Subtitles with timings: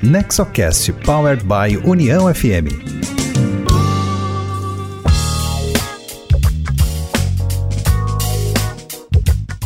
[0.00, 2.70] Nexocast Powered by União FM.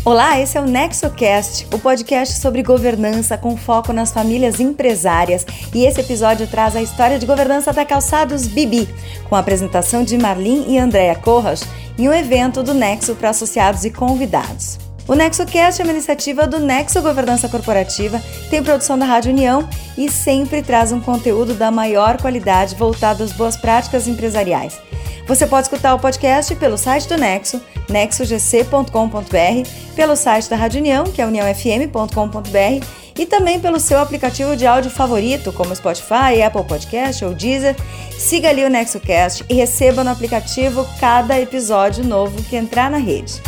[0.02, 5.44] Olá, esse é o NexoCast, o podcast sobre governança com foco nas famílias empresárias.
[5.74, 8.88] E esse episódio traz a história de governança da Calçados Bibi,
[9.28, 11.62] com a apresentação de Marlin e Andréa Corras
[11.98, 14.81] em um evento do Nexo para associados e convidados.
[15.08, 20.08] O NexoCast é uma iniciativa do Nexo Governança Corporativa, tem produção da Rádio União e
[20.10, 24.78] sempre traz um conteúdo da maior qualidade voltado às boas práticas empresariais.
[25.26, 31.04] Você pode escutar o podcast pelo site do Nexo, nexogc.com.br, pelo site da Rádio União,
[31.04, 32.86] que é uniãofm.com.br,
[33.18, 37.76] e também pelo seu aplicativo de áudio favorito, como Spotify, Apple Podcast ou Deezer.
[38.18, 43.40] Siga ali o NexoCast e receba no aplicativo cada episódio novo que entrar na rede.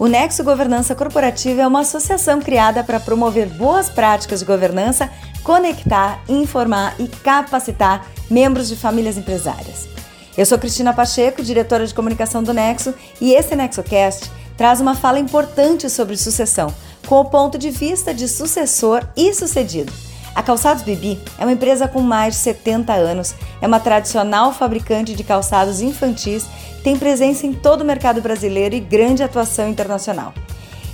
[0.00, 5.10] O Nexo Governança Corporativa é uma associação criada para promover boas práticas de governança,
[5.44, 9.86] conectar, informar e capacitar membros de famílias empresárias.
[10.38, 15.18] Eu sou Cristina Pacheco, diretora de comunicação do Nexo, e esse NexoCast traz uma fala
[15.18, 16.74] importante sobre sucessão,
[17.06, 19.92] com o ponto de vista de sucessor e sucedido.
[20.34, 25.14] A Calçados Bibi é uma empresa com mais de 70 anos, é uma tradicional fabricante
[25.14, 26.46] de calçados infantis
[26.82, 30.32] tem presença em todo o mercado brasileiro e grande atuação internacional.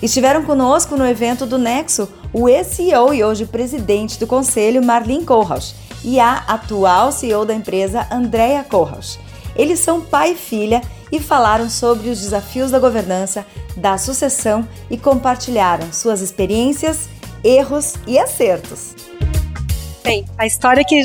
[0.03, 5.75] Estiveram conosco no evento do Nexo o ex-CEO e hoje presidente do conselho Marlin Kohlhaus
[6.05, 9.19] e a atual CEO da empresa Andrea Kohlhaus.
[9.55, 14.99] Eles são pai e filha e falaram sobre os desafios da governança, da sucessão e
[14.99, 17.09] compartilharam suas experiências,
[17.43, 19.06] erros e acertos.
[20.07, 21.03] Bem, a história que,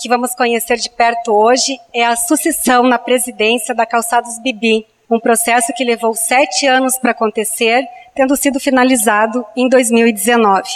[0.00, 5.20] que vamos conhecer de perto hoje é a sucessão na presidência da Calçados Bibi, um
[5.20, 10.70] processo que levou sete anos para acontecer, tendo sido finalizado em 2019.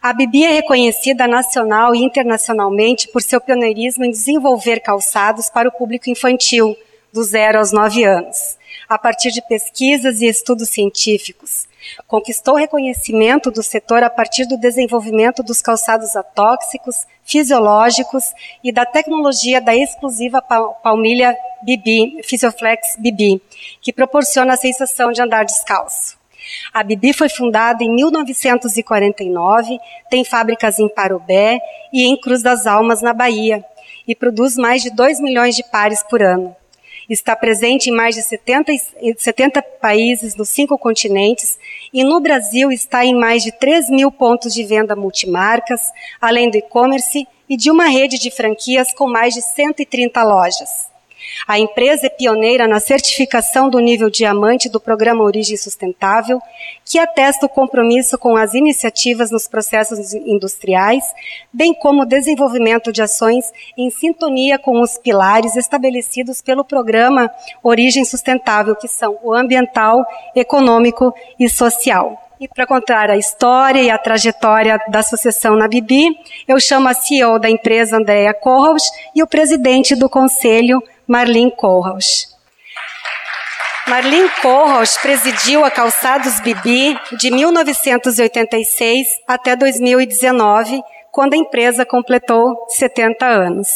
[0.00, 5.72] A Bibi é reconhecida nacional e internacionalmente por seu pioneirismo em desenvolver calçados para o
[5.72, 6.74] público infantil,
[7.12, 8.56] do zero aos nove anos,
[8.88, 11.68] a partir de pesquisas e estudos científicos.
[12.06, 18.24] Conquistou reconhecimento do setor a partir do desenvolvimento dos calçados atóxicos, fisiológicos
[18.62, 23.40] e da tecnologia da exclusiva palmilha Bibi, Physioflex Bibi,
[23.80, 26.18] que proporciona a sensação de andar descalço.
[26.72, 29.78] A Bibi foi fundada em 1949,
[30.10, 31.60] tem fábricas em Parobé
[31.92, 33.64] e em Cruz das Almas, na Bahia,
[34.08, 36.56] e produz mais de 2 milhões de pares por ano
[37.12, 38.72] está presente em mais de 70,
[39.18, 41.58] 70 países nos cinco continentes
[41.92, 45.82] e no Brasil está em mais de 3 mil pontos de venda multimarcas,
[46.20, 50.89] além do e-commerce e de uma rede de franquias com mais de 130 lojas.
[51.46, 56.40] A empresa é pioneira na certificação do nível diamante do programa Origem Sustentável,
[56.84, 61.04] que atesta o compromisso com as iniciativas nos processos industriais,
[61.52, 67.30] bem como o desenvolvimento de ações em sintonia com os pilares estabelecidos pelo programa
[67.62, 70.04] Origem Sustentável, que são o ambiental,
[70.34, 72.30] econômico e social.
[72.40, 76.06] E para contar a história e a trajetória da sucessão na Bibi,
[76.48, 78.82] eu chamo a CEO da empresa, Andrea Corros,
[79.14, 82.36] e o presidente do conselho, Marlene Kohlhaus.
[83.88, 93.26] Marlene Kohlhaus presidiu a Calçados Bibi de 1986 até 2019, quando a empresa completou 70
[93.26, 93.68] anos.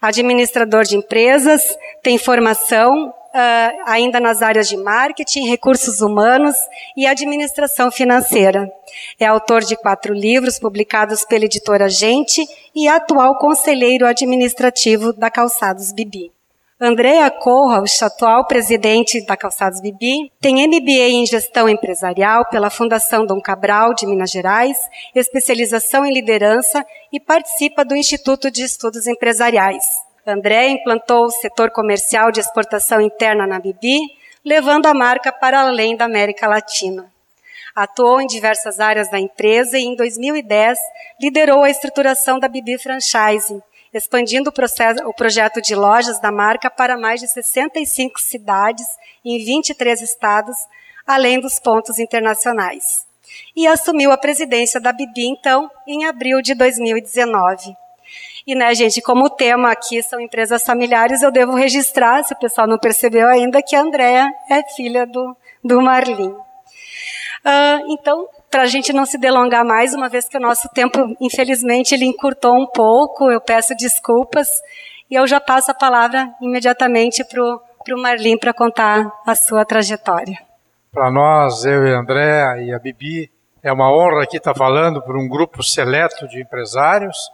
[0.00, 6.56] Administrador de empresas, tem formação uh, ainda nas áreas de marketing, recursos humanos
[6.96, 8.70] e administração financeira.
[9.18, 12.44] É autor de quatro livros publicados pela editora Gente
[12.74, 16.32] e atual conselheiro administrativo da Calçados Bibi.
[16.80, 23.40] Andrea Kohlhaus, atual presidente da Calçados Bibi, tem MBA em Gestão Empresarial pela Fundação Dom
[23.40, 24.78] Cabral de Minas Gerais,
[25.12, 30.07] especialização em liderança e participa do Instituto de Estudos Empresariais.
[30.28, 33.98] André implantou o setor comercial de exportação interna na Bibi,
[34.44, 37.10] levando a marca para além da América Latina.
[37.74, 40.78] Atuou em diversas áreas da empresa e, em 2010,
[41.18, 43.62] liderou a estruturação da Bibi Franchising,
[43.94, 48.86] expandindo o, processo, o projeto de lojas da marca para mais de 65 cidades
[49.24, 50.56] em 23 estados,
[51.06, 53.06] além dos pontos internacionais.
[53.56, 57.74] E assumiu a presidência da Bibi, então, em abril de 2019.
[58.48, 62.38] E, né, gente, como o tema aqui são empresas familiares, eu devo registrar, se o
[62.38, 66.30] pessoal não percebeu ainda, que a Andrea é filha do, do Marlim.
[66.30, 70.98] Uh, então, para a gente não se delongar mais, uma vez que o nosso tempo,
[71.20, 74.48] infelizmente, ele encurtou um pouco, eu peço desculpas,
[75.10, 80.38] e eu já passo a palavra imediatamente para o Marlim para contar a sua trajetória.
[80.90, 83.30] Para nós, eu e André e a Bibi,
[83.62, 87.30] é uma honra aqui estar falando por um grupo seleto de empresários.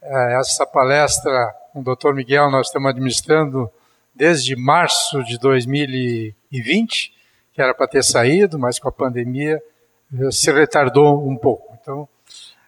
[0.00, 2.12] É, essa palestra com o Dr.
[2.12, 3.70] Miguel nós estamos administrando
[4.14, 7.12] desde março de 2020,
[7.52, 9.62] que era para ter saído, mas com a pandemia
[10.12, 11.78] eh, se retardou um pouco.
[11.80, 12.08] Então,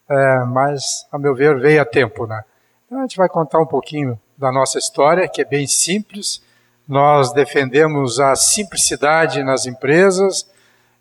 [0.08, 2.26] é, mas, a meu ver, veio a tempo.
[2.26, 2.42] Né?
[2.86, 6.42] Então, a gente vai contar um pouquinho da nossa história, que é bem simples.
[6.86, 10.48] Nós defendemos a simplicidade nas empresas,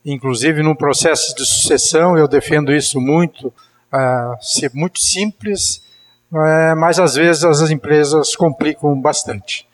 [0.05, 5.83] inclusive num processo de sucessão, eu defendo isso muito, uh, ser muito simples,
[6.31, 9.67] uh, mas às vezes as empresas complicam bastante.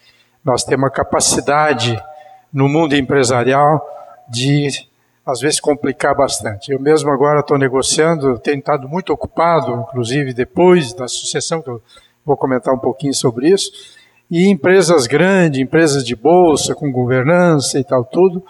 [0.43, 2.01] Nós temos a capacidade
[2.53, 3.85] no mundo empresarial
[4.29, 4.69] de,
[5.25, 6.71] às vezes, complicar bastante.
[6.71, 11.81] Eu mesmo agora estou negociando, tenho estado muito ocupado, inclusive depois da sucessão, que eu
[12.25, 13.71] vou comentar um pouquinho sobre isso,
[14.29, 18.43] e empresas grandes, empresas de bolsa, com governança e tal, tudo,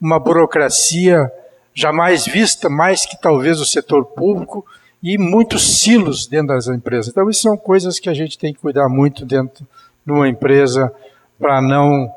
[0.00, 1.30] uma burocracia
[1.74, 4.66] jamais vista, mais que talvez o setor público,
[5.02, 7.08] e muitos silos dentro das empresas.
[7.08, 9.66] Então, isso são coisas que a gente tem que cuidar muito dentro
[10.06, 10.92] de uma empresa
[11.38, 12.10] para não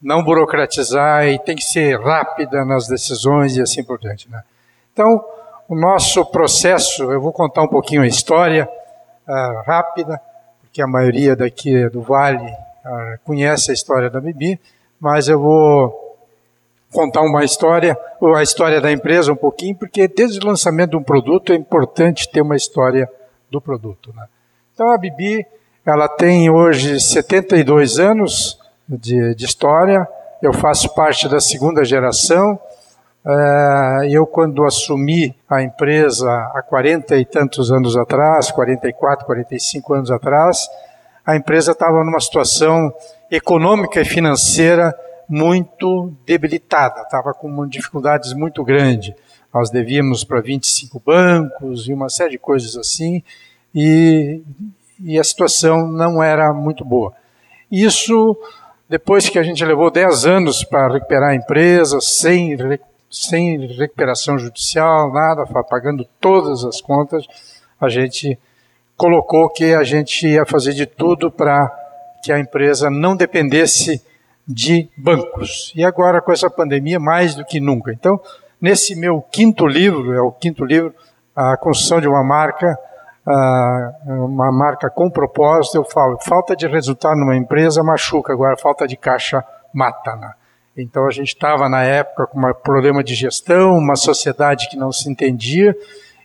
[0.00, 4.28] não burocratizar e tem que ser rápida nas decisões e assim por diante.
[4.28, 4.42] Né?
[4.92, 5.24] Então,
[5.68, 8.68] o nosso processo, eu vou contar um pouquinho a história
[9.28, 10.20] uh, rápida,
[10.60, 14.60] porque a maioria daqui do Vale uh, conhece a história da Bibi,
[14.98, 16.11] mas eu vou
[16.92, 20.96] contar uma história, ou a história da empresa um pouquinho, porque desde o lançamento de
[20.96, 23.08] um produto é importante ter uma história
[23.50, 24.12] do produto.
[24.14, 24.24] Né?
[24.74, 25.46] Então a Bibi,
[25.84, 28.58] ela tem hoje 72 anos
[28.88, 30.06] de, de história,
[30.42, 32.58] eu faço parte da segunda geração,
[33.24, 40.10] Uh, eu, quando assumi a empresa há 40 e tantos anos atrás, 44, 45 anos
[40.10, 40.68] atrás,
[41.24, 42.92] a empresa estava numa situação
[43.30, 44.92] econômica e financeira
[45.32, 49.14] muito debilitada, estava com dificuldades muito grandes.
[49.52, 53.22] Nós devíamos para 25 bancos e uma série de coisas assim,
[53.74, 54.42] e,
[55.02, 57.14] e a situação não era muito boa.
[57.70, 58.36] Isso,
[58.86, 62.54] depois que a gente levou 10 anos para recuperar a empresa, sem,
[63.10, 67.26] sem recuperação judicial, nada, pagando todas as contas,
[67.80, 68.38] a gente
[68.98, 71.74] colocou que a gente ia fazer de tudo para
[72.22, 74.02] que a empresa não dependesse
[74.52, 75.72] de bancos.
[75.74, 77.92] E agora, com essa pandemia, mais do que nunca.
[77.92, 78.20] Então,
[78.60, 80.94] nesse meu quinto livro, é o quinto livro,
[81.34, 82.78] A Construção de uma Marca,
[84.04, 88.96] uma marca com propósito, eu falo, falta de resultado numa empresa machuca, agora falta de
[88.96, 90.16] caixa mata.
[90.16, 90.32] Né?
[90.76, 94.90] Então, a gente estava, na época, com um problema de gestão, uma sociedade que não
[94.90, 95.76] se entendia,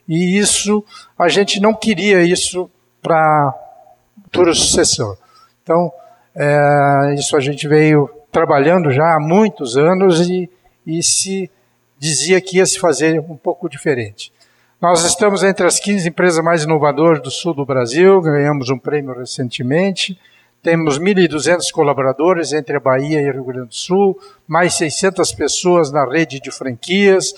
[0.08, 0.84] e isso,
[1.18, 2.70] a gente não queria isso
[3.02, 3.54] para
[4.36, 5.18] o sucessor.
[5.62, 5.92] Então,
[6.36, 10.48] é, isso a gente veio trabalhando já há muitos anos e,
[10.86, 11.50] e se
[11.98, 14.32] dizia que ia se fazer um pouco diferente.
[14.80, 19.18] Nós estamos entre as 15 empresas mais inovadoras do sul do Brasil, ganhamos um prêmio
[19.18, 20.20] recentemente.
[20.62, 25.92] Temos 1.200 colaboradores entre a Bahia e o Rio Grande do Sul, mais 600 pessoas
[25.92, 27.34] na rede de franquias.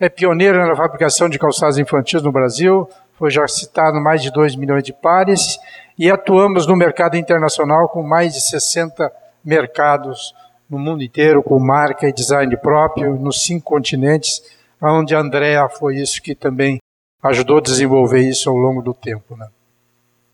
[0.00, 4.56] É pioneira na fabricação de calçados infantis no Brasil, foi já citado mais de 2
[4.56, 5.60] milhões de pares
[5.96, 9.12] e atuamos no mercado internacional com mais de 60
[9.44, 10.34] mercados
[10.68, 14.40] no mundo inteiro, com marca e design próprio, nos cinco continentes,
[14.80, 16.78] onde a Andrea foi isso que também
[17.22, 19.36] ajudou a desenvolver isso ao longo do tempo.
[19.36, 19.48] Né?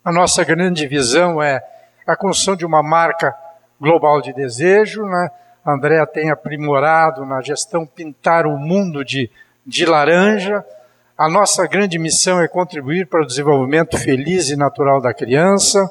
[0.04, 1.60] A nossa grande visão é
[2.06, 3.34] a construção de uma marca
[3.80, 5.04] global de desejo.
[5.04, 5.30] Né?
[5.64, 9.30] A Andrea tem aprimorado na gestão pintar o mundo de,
[9.66, 10.64] de laranja,
[11.18, 15.90] a nossa grande missão é contribuir para o desenvolvimento feliz e natural da criança.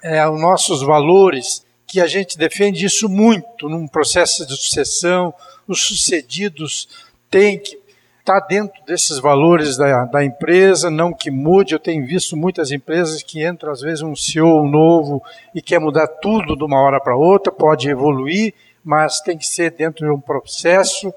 [0.00, 5.34] É, os nossos valores, que a gente defende isso muito num processo de sucessão,
[5.68, 6.88] os sucedidos
[7.30, 7.78] têm que
[8.18, 11.74] estar dentro desses valores da, da empresa, não que mude.
[11.74, 15.22] Eu tenho visto muitas empresas que entram, às vezes, um CEO novo
[15.54, 19.72] e quer mudar tudo de uma hora para outra, pode evoluir, mas tem que ser
[19.72, 21.12] dentro de um processo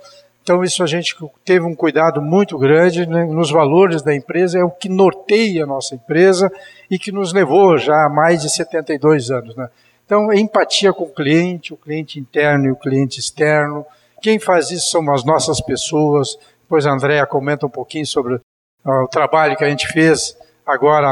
[0.46, 4.64] então, isso a gente teve um cuidado muito grande né, nos valores da empresa, é
[4.64, 6.52] o que norteia a nossa empresa
[6.88, 9.56] e que nos levou já há mais de 72 anos.
[9.56, 9.68] Né?
[10.06, 13.86] Então, empatia com o cliente, o cliente interno e o cliente externo.
[14.22, 16.38] Quem faz isso são as nossas pessoas.
[16.62, 21.10] Depois a Andrea comenta um pouquinho sobre uh, o trabalho que a gente fez agora,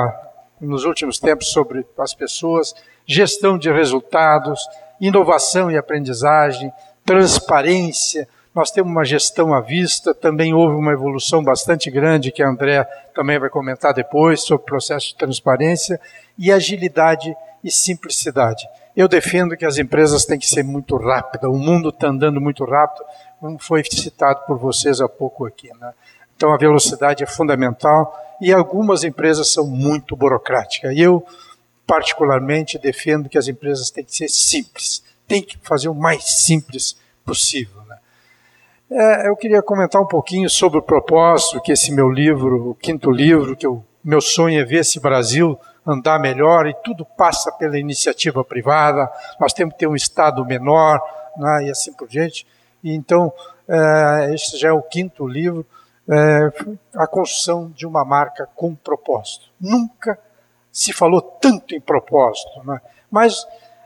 [0.62, 2.76] nos últimos tempos, sobre as pessoas.
[3.06, 4.64] Gestão de resultados,
[5.02, 6.72] inovação e aprendizagem,
[7.04, 12.48] transparência, nós temos uma gestão à vista, também houve uma evolução bastante grande, que a
[12.48, 12.84] André
[13.16, 16.00] também vai comentar depois, sobre o processo de transparência,
[16.38, 18.68] e agilidade e simplicidade.
[18.96, 22.64] Eu defendo que as empresas têm que ser muito rápidas, o mundo está andando muito
[22.64, 23.04] rápido,
[23.40, 25.70] como foi citado por vocês há pouco aqui.
[25.80, 25.94] Né?
[26.36, 30.94] Então a velocidade é fundamental e algumas empresas são muito burocráticas.
[30.96, 31.26] Eu,
[31.88, 36.96] particularmente, defendo que as empresas têm que ser simples, tem que fazer o mais simples
[37.26, 37.82] possível.
[37.88, 37.98] Né?
[38.92, 43.10] É, eu queria comentar um pouquinho sobre o propósito que esse meu livro, o quinto
[43.10, 47.78] livro, que eu, meu sonho é ver esse Brasil andar melhor e tudo passa pela
[47.78, 51.02] iniciativa privada, nós temos que ter um Estado menor
[51.38, 52.48] né, e assim por diante.
[52.84, 53.32] E então,
[53.68, 55.66] é, esse já é o quinto livro,
[56.10, 56.52] é,
[56.96, 59.46] a construção de uma marca com propósito.
[59.60, 60.18] Nunca
[60.72, 62.82] se falou tanto em propósito, né?
[63.10, 63.46] mas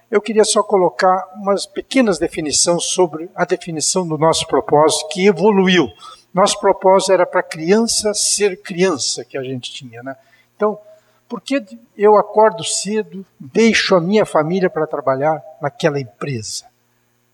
[0.10, 5.92] eu queria só colocar umas pequenas definições sobre a definição do nosso propósito, que evoluiu.
[6.34, 10.01] Nosso propósito era para criança ser criança que a gente tinha.
[10.01, 10.16] Né?
[10.56, 10.80] Então,
[11.28, 11.62] por que
[11.98, 16.66] eu acordo cedo, deixo a minha família para trabalhar naquela empresa?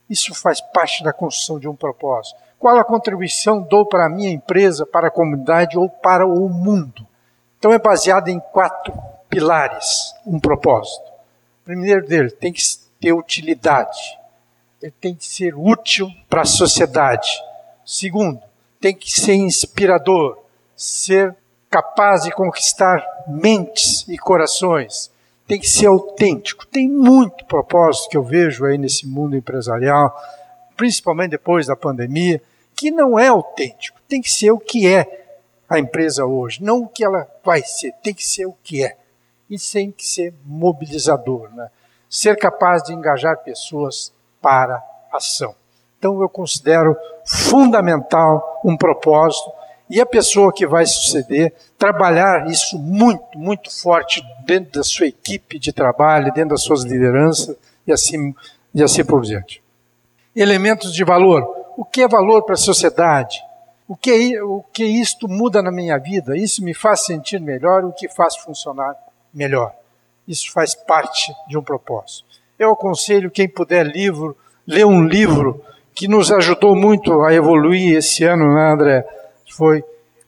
[0.09, 2.39] Isso faz parte da construção de um propósito.
[2.59, 7.05] Qual a contribuição dou para a minha empresa, para a comunidade ou para o mundo?
[7.59, 8.93] Então é baseado em quatro
[9.29, 11.05] pilares um propósito.
[11.61, 12.61] O primeiro dele tem que
[12.99, 14.17] ter utilidade.
[14.81, 17.29] Ele tem que ser útil para a sociedade.
[17.85, 18.41] Segundo,
[18.79, 20.37] tem que ser inspirador,
[20.75, 21.35] ser
[21.73, 25.11] capaz de conquistar mentes e corações
[25.47, 26.67] tem que ser autêntico.
[26.67, 30.15] Tem muito propósito que eu vejo aí nesse mundo empresarial,
[30.77, 32.39] principalmente depois da pandemia,
[32.75, 33.99] que não é autêntico.
[34.07, 35.25] Tem que ser o que é
[35.67, 38.95] a empresa hoje, não o que ela vai ser, tem que ser o que é.
[39.49, 41.71] E tem que ser mobilizador, né?
[42.07, 44.79] ser capaz de engajar pessoas para
[45.11, 45.55] ação.
[45.97, 49.51] Então eu considero fundamental um propósito
[49.89, 55.59] e a pessoa que vai suceder trabalhar isso muito, muito forte dentro da sua equipe
[55.59, 58.33] de trabalho, dentro das suas lideranças e assim,
[58.73, 59.61] e assim por diante.
[60.35, 61.45] Elementos de valor.
[61.77, 63.43] O que é valor para a sociedade?
[63.87, 66.37] O que, o que isto muda na minha vida?
[66.37, 68.95] Isso me faz sentir melhor, o que faz funcionar
[69.33, 69.73] melhor.
[70.27, 72.25] Isso faz parte de um propósito.
[72.57, 75.63] Eu aconselho quem puder livro, ler um livro
[75.93, 79.05] que nos ajudou muito a evoluir esse ano, né, André?
[79.55, 79.83] Foi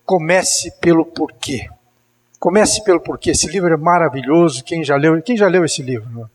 [0.05, 1.67] Comece pelo Porquê.
[2.39, 3.31] Comece pelo Porquê.
[3.31, 4.63] Esse livro é maravilhoso.
[4.63, 6.29] Quem já leu, quem já leu esse livro?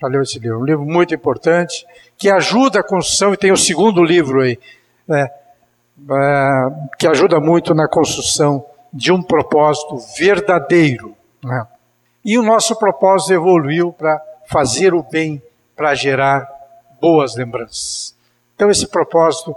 [0.00, 0.58] Já leu esse livro?
[0.60, 1.86] Um livro muito importante
[2.18, 3.32] que ajuda a construção.
[3.32, 4.58] E tem o segundo livro aí,
[5.06, 5.30] né,
[6.10, 11.14] é, que ajuda muito na construção de um propósito verdadeiro.
[11.44, 11.64] Né?
[12.24, 15.40] E o nosso propósito evoluiu para fazer o bem,
[15.76, 16.48] para gerar
[17.00, 18.16] boas lembranças.
[18.54, 19.56] Então, esse propósito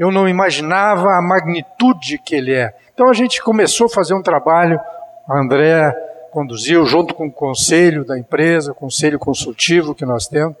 [0.00, 2.74] eu não imaginava a magnitude que ele é.
[2.94, 4.80] Então a gente começou a fazer um trabalho,
[5.28, 5.92] a André
[6.32, 10.56] conduziu junto com o conselho da empresa, o conselho consultivo que nós temos,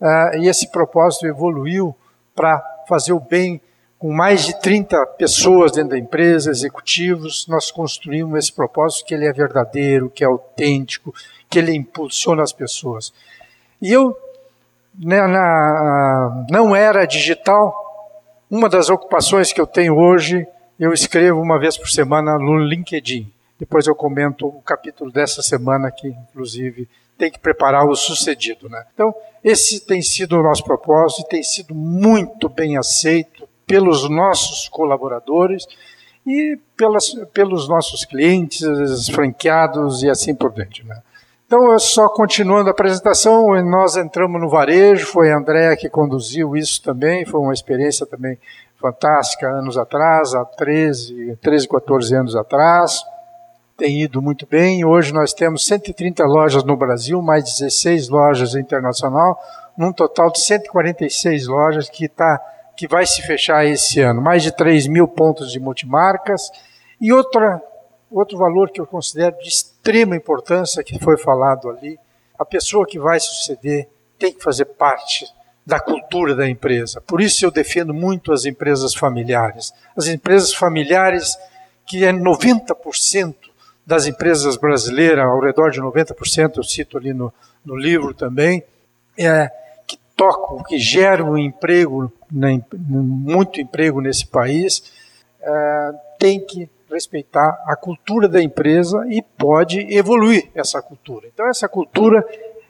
[0.00, 1.94] uh, e esse propósito evoluiu
[2.34, 3.60] para fazer o bem
[3.98, 9.26] com mais de 30 pessoas dentro da empresa, executivos, nós construímos esse propósito que ele
[9.26, 11.12] é verdadeiro, que é autêntico,
[11.50, 13.12] que ele impulsiona as pessoas.
[13.82, 14.16] E eu
[14.98, 17.87] né, na, não era digital,
[18.50, 20.46] uma das ocupações que eu tenho hoje,
[20.78, 23.30] eu escrevo uma vez por semana no LinkedIn.
[23.58, 26.88] Depois eu comento o capítulo dessa semana que, inclusive,
[27.18, 28.68] tem que preparar o sucedido.
[28.68, 28.84] Né?
[28.94, 29.12] Então,
[29.42, 35.66] esse tem sido o nosso propósito e tem sido muito bem aceito pelos nossos colaboradores
[36.26, 38.60] e pelas, pelos nossos clientes,
[39.10, 40.84] franqueados e assim por diante.
[40.84, 41.02] Né?
[41.48, 46.82] Então, só continuando a apresentação, nós entramos no varejo, foi a Andréa que conduziu isso
[46.82, 48.38] também, foi uma experiência também
[48.78, 53.02] fantástica anos atrás, há 13, 13, 14 anos atrás.
[53.78, 54.84] Tem ido muito bem.
[54.84, 59.40] Hoje nós temos 130 lojas no Brasil, mais 16 lojas internacional,
[59.74, 62.38] num total de 146 lojas que, tá,
[62.76, 64.20] que vai se fechar esse ano.
[64.20, 66.50] Mais de 3 mil pontos de multimarcas.
[67.00, 67.58] E outra
[68.10, 71.98] Outro valor que eu considero de extrema importância, que foi falado ali,
[72.38, 73.88] a pessoa que vai suceder
[74.18, 75.26] tem que fazer parte
[75.66, 77.00] da cultura da empresa.
[77.00, 79.72] Por isso eu defendo muito as empresas familiares.
[79.94, 81.36] As empresas familiares,
[81.86, 83.34] que é 90%
[83.86, 87.32] das empresas brasileiras, ao redor de 90%, eu cito ali no,
[87.64, 88.62] no livro também,
[89.18, 89.50] é,
[89.86, 94.82] que tocam, que geram emprego, né, muito emprego nesse país,
[95.40, 101.28] é, tem que respeitar a cultura da empresa e pode evoluir essa cultura.
[101.32, 102.26] Então, essa cultura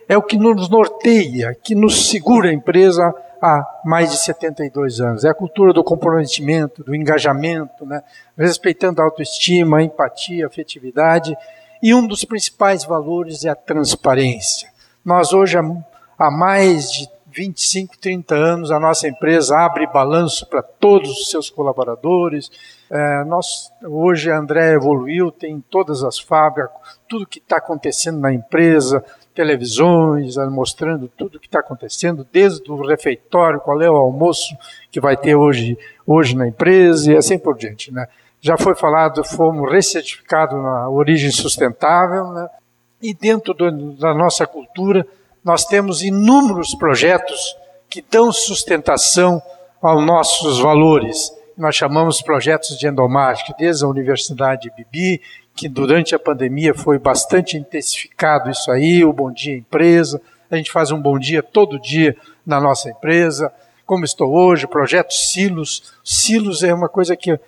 [0.09, 5.25] é o que nos norteia, que nos segura a empresa há mais de 72 anos.
[5.25, 8.03] É a cultura do comprometimento, do engajamento, né?
[8.37, 11.37] respeitando a autoestima, a empatia, a afetividade.
[11.83, 14.71] E um dos principais valores é a transparência.
[15.05, 15.57] Nós hoje,
[16.19, 17.09] há mais de
[17.39, 22.51] 25, 30 anos, a nossa empresa abre balanço para todos os seus colaboradores.
[22.91, 26.73] É, nós, hoje a André evoluiu, tem todas as fábricas,
[27.09, 33.61] tudo que está acontecendo na empresa, televisões mostrando tudo que está acontecendo, desde o refeitório,
[33.61, 34.57] qual é o almoço
[34.91, 37.95] que vai ter hoje, hoje na empresa e assim por diante.
[37.95, 38.09] Né?
[38.41, 42.49] Já foi falado, fomos recertificados na origem sustentável, né?
[43.01, 45.07] e dentro do, da nossa cultura
[45.45, 47.57] nós temos inúmeros projetos
[47.89, 49.43] que dão sustentação
[49.81, 51.33] aos nossos valores.
[51.57, 55.21] Nós chamamos projetos de endomática, desde a Universidade Bibi,
[55.55, 60.21] que durante a pandemia foi bastante intensificado isso aí, o Bom Dia Empresa.
[60.51, 62.17] A gente faz um bom dia todo dia
[62.47, 63.53] na nossa empresa.
[63.85, 65.95] Como estou hoje, projeto Silos.
[66.05, 67.39] Silos é uma coisa que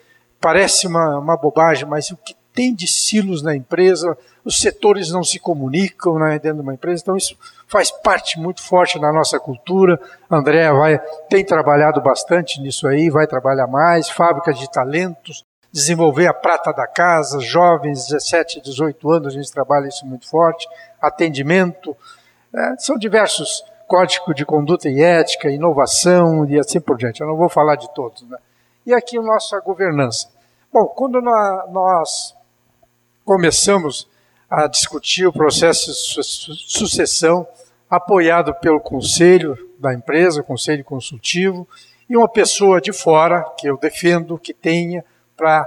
[0.40, 5.22] parece uma, uma bobagem, mas o que tem de silos na empresa, os setores não
[5.22, 9.38] se comunicam né, dentro de uma empresa, então isso faz parte muito forte da nossa
[9.38, 10.00] cultura.
[10.28, 10.40] A
[10.72, 16.72] vai, tem trabalhado bastante nisso aí, vai trabalhar mais, fábrica de talentos, desenvolver a prata
[16.72, 20.66] da casa, jovens, 17, 18 anos, a gente trabalha isso muito forte,
[21.00, 21.96] atendimento,
[22.52, 27.20] é, são diversos códigos de conduta e ética, inovação e assim por diante.
[27.20, 28.22] Eu não vou falar de todos.
[28.22, 28.38] Né?
[28.86, 30.28] E aqui a nossa governança.
[30.72, 32.36] Bom, quando nós
[33.24, 34.08] começamos
[34.50, 37.46] a discutir o processo de sucessão,
[37.88, 41.68] apoiado pelo conselho da empresa, conselho consultivo,
[42.08, 45.04] e uma pessoa de fora, que eu defendo que tenha
[45.36, 45.64] para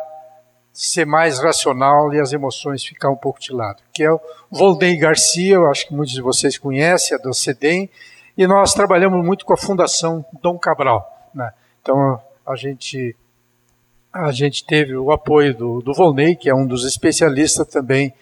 [0.74, 4.20] ser mais racional e as emoções ficar um pouco de lado, que é o
[4.52, 7.90] Volney Garcia, eu acho que muitos de vocês conhecem, é do CEDEM,
[8.38, 11.30] e nós trabalhamos muito com a Fundação Dom Cabral.
[11.34, 11.52] Né?
[11.82, 13.16] Então, a gente,
[14.12, 18.14] a gente teve o apoio do, do Volney, que é um dos especialistas também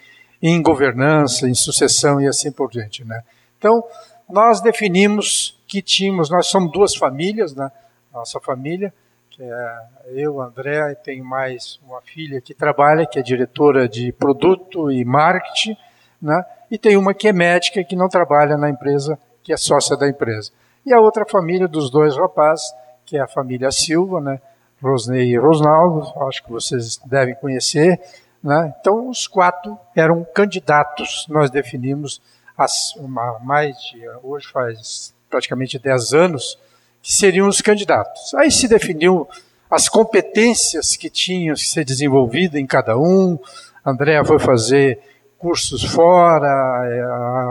[0.41, 3.03] em governança, em sucessão e assim por diante.
[3.05, 3.21] Né?
[3.57, 3.83] Então,
[4.29, 7.71] nós definimos que tínhamos, nós somos duas famílias, né?
[8.11, 8.93] nossa família,
[9.29, 9.77] que é
[10.13, 15.05] eu, André, e tenho mais uma filha que trabalha, que é diretora de produto e
[15.05, 15.77] marketing,
[16.21, 16.43] né?
[16.69, 20.07] e tem uma que é médica que não trabalha na empresa, que é sócia da
[20.07, 20.51] empresa.
[20.85, 22.73] E a outra família dos dois rapazes,
[23.05, 24.39] que é a família Silva, né?
[24.81, 27.99] Rosnei e Rosnaldo, acho que vocês devem conhecer.
[28.43, 28.73] Né?
[28.79, 32.21] Então, os quatro eram candidatos, nós definimos
[32.57, 36.59] as, uma, mais de, hoje faz praticamente 10 anos,
[37.01, 38.33] que seriam os candidatos.
[38.35, 39.27] Aí se definiu
[39.69, 43.39] as competências que tinham que ser desenvolvidas em cada um.
[43.83, 44.99] A Andrea foi fazer
[45.37, 46.47] cursos fora,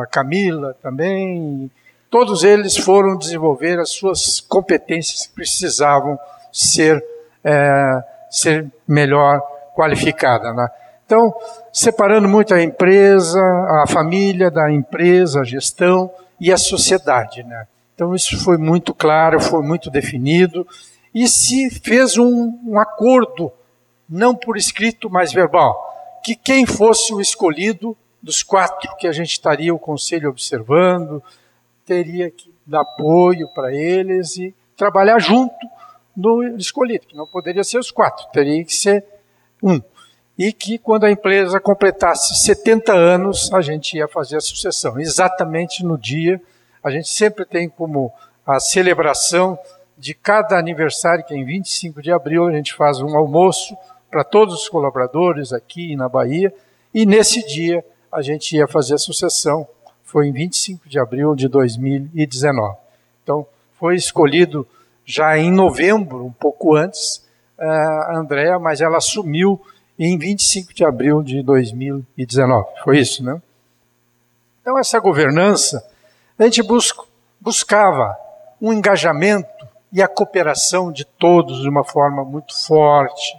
[0.02, 1.70] a Camila também.
[2.10, 6.18] Todos eles foram desenvolver as suas competências que precisavam
[6.52, 7.02] ser,
[7.42, 9.40] é, ser melhor
[9.74, 10.52] qualificada.
[10.52, 10.68] Né?
[11.04, 11.34] Então,
[11.72, 13.40] separando muito a empresa,
[13.82, 17.42] a família da empresa, a gestão e a sociedade.
[17.42, 17.66] Né?
[17.94, 20.66] Então isso foi muito claro, foi muito definido
[21.14, 23.52] e se fez um, um acordo,
[24.08, 29.32] não por escrito, mas verbal, que quem fosse o escolhido dos quatro que a gente
[29.32, 31.22] estaria o conselho observando,
[31.84, 35.54] teria que dar apoio para eles e trabalhar junto
[36.16, 39.04] no escolhido, que não poderia ser os quatro, teria que ser
[39.62, 39.80] um.
[40.38, 45.84] E que quando a empresa completasse 70 anos, a gente ia fazer a sucessão, exatamente
[45.84, 46.40] no dia
[46.82, 48.12] a gente sempre tem como
[48.46, 49.58] a celebração
[49.98, 53.76] de cada aniversário, que é em 25 de abril, a gente faz um almoço
[54.10, 56.52] para todos os colaboradores aqui na Bahia,
[56.92, 59.68] e nesse dia a gente ia fazer a sucessão.
[60.02, 62.76] Foi em 25 de abril de 2019.
[63.22, 63.46] Então,
[63.78, 64.66] foi escolhido
[65.04, 67.24] já em novembro, um pouco antes,
[67.64, 69.60] a Andréa, mas ela assumiu
[69.98, 72.66] em 25 de abril de 2019.
[72.82, 73.40] Foi isso, né?
[74.60, 75.84] Então, essa governança
[76.38, 77.02] a gente busca,
[77.40, 78.16] buscava
[78.60, 79.48] um engajamento
[79.92, 83.36] e a cooperação de todos de uma forma muito forte,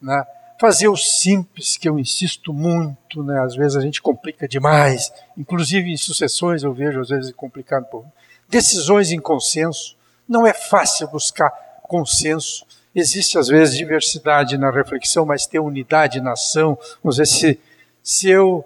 [0.00, 0.24] né?
[0.58, 3.40] fazer o simples, que eu insisto muito, né?
[3.40, 7.86] às vezes a gente complica demais, inclusive em sucessões eu vejo às vezes complicado.
[7.86, 8.04] Por...
[8.48, 9.96] Decisões em consenso,
[10.28, 11.50] não é fácil buscar
[11.82, 17.60] consenso, existe às vezes diversidade na reflexão, mas tem unidade na ação, vamos dizer, se,
[18.02, 18.64] se eu,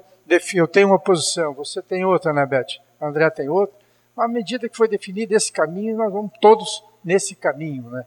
[0.55, 2.81] eu tenho uma posição, você tem outra, né Beth?
[3.01, 3.75] André tem outro.
[4.17, 7.91] À medida que foi definido esse caminho, nós vamos todos nesse caminho.
[7.91, 8.05] Né?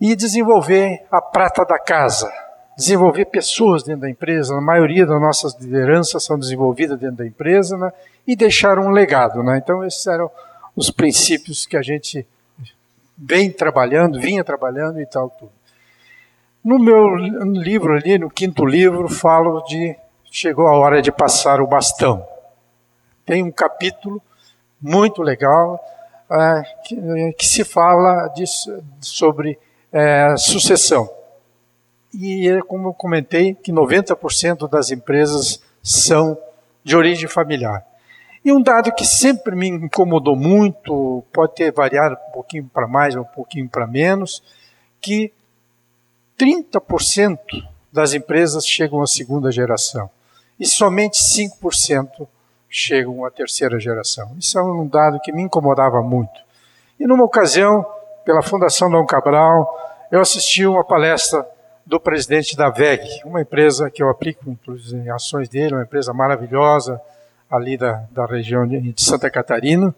[0.00, 2.32] E desenvolver a prata da casa,
[2.76, 7.76] desenvolver pessoas dentro da empresa, a maioria das nossas lideranças são desenvolvidas dentro da empresa,
[7.76, 7.92] né?
[8.26, 9.42] e deixar um legado.
[9.42, 9.60] Né?
[9.62, 10.30] Então, esses eram
[10.74, 12.26] os princípios que a gente
[13.24, 15.52] vem trabalhando, vinha trabalhando e tal, tudo.
[16.64, 19.96] No meu livro ali, no quinto livro, falo de
[20.30, 22.26] chegou a hora de passar o bastão.
[23.24, 24.20] Tem um capítulo
[24.80, 25.80] muito legal.
[26.30, 26.96] é, que,
[27.38, 28.32] que, se fala
[29.00, 29.58] sobre
[29.92, 31.08] é, sucessão.
[32.14, 36.38] E é como eu comentei, que 90% das empresas são
[36.82, 37.84] de origem familiar.
[38.44, 43.14] E um dado que sempre me incomodou muito, pode ter variado um pouquinho para mais
[43.14, 44.42] ou um pouquinho para menos,
[45.00, 45.32] que
[46.36, 47.38] 30%
[47.92, 50.10] das empresas chegam à segunda geração
[50.58, 52.26] e somente 5%
[52.68, 54.34] chegam à terceira geração.
[54.38, 56.40] Isso é um dado que me incomodava muito.
[56.98, 57.86] E numa ocasião,
[58.24, 59.68] pela Fundação Dom Cabral,
[60.10, 61.46] eu assisti uma palestra
[61.84, 66.12] do presidente da VEG, uma empresa que eu aplico inclusive em ações dele, uma empresa
[66.12, 67.00] maravilhosa
[67.52, 69.94] ali da, da região de Santa Catarina.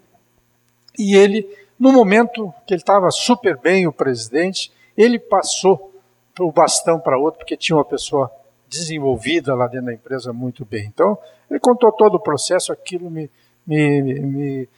[0.98, 5.94] E ele, no momento que ele estava super bem, o presidente, ele passou
[6.40, 8.28] o bastão para outro, porque tinha uma pessoa
[8.68, 10.86] desenvolvida lá dentro da empresa muito bem.
[10.86, 11.16] Então,
[11.48, 13.30] ele contou todo o processo, aquilo me,
[13.64, 14.68] me, me,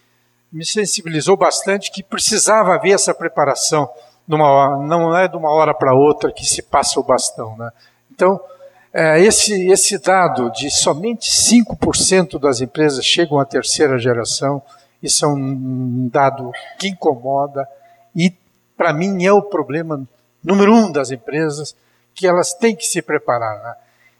[0.52, 3.88] me sensibilizou bastante que precisava haver essa preparação,
[4.28, 7.56] numa, não é de uma hora para outra que se passa o bastão.
[7.56, 7.70] Né?
[8.12, 8.38] Então,
[9.20, 14.62] esse, esse dado de somente 5% das empresas chegam à terceira geração,
[15.02, 17.68] isso é um dado que incomoda
[18.14, 18.32] e,
[18.76, 20.06] para mim, é o problema
[20.46, 21.74] número um das empresas,
[22.14, 23.62] que elas têm que se preparar.
[23.62, 23.74] Né?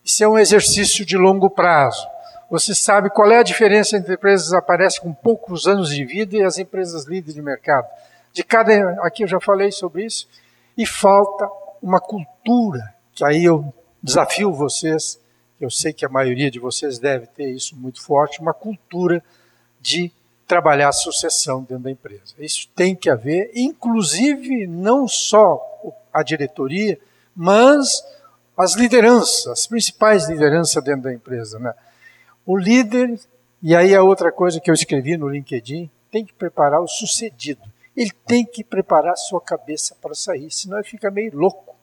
[0.04, 2.06] Isso é um exercício de longo prazo.
[2.50, 6.36] Você sabe qual é a diferença entre empresas que aparecem com poucos anos de vida
[6.36, 7.86] e as empresas líderes de mercado.
[8.32, 10.28] De cada, aqui eu já falei sobre isso,
[10.76, 11.48] e falta
[11.82, 13.72] uma cultura, que aí eu
[14.06, 15.18] desafio vocês,
[15.60, 19.22] eu sei que a maioria de vocês deve ter isso muito forte, uma cultura
[19.80, 20.12] de
[20.46, 22.34] trabalhar a sucessão dentro da empresa.
[22.38, 25.60] Isso tem que haver, inclusive não só
[26.12, 26.98] a diretoria,
[27.34, 28.04] mas
[28.56, 31.58] as lideranças, as principais lideranças dentro da empresa.
[31.58, 31.74] Né?
[32.46, 33.18] O líder,
[33.60, 37.62] e aí a outra coisa que eu escrevi no LinkedIn, tem que preparar o sucedido.
[37.96, 41.75] Ele tem que preparar sua cabeça para sair, senão ele fica meio louco.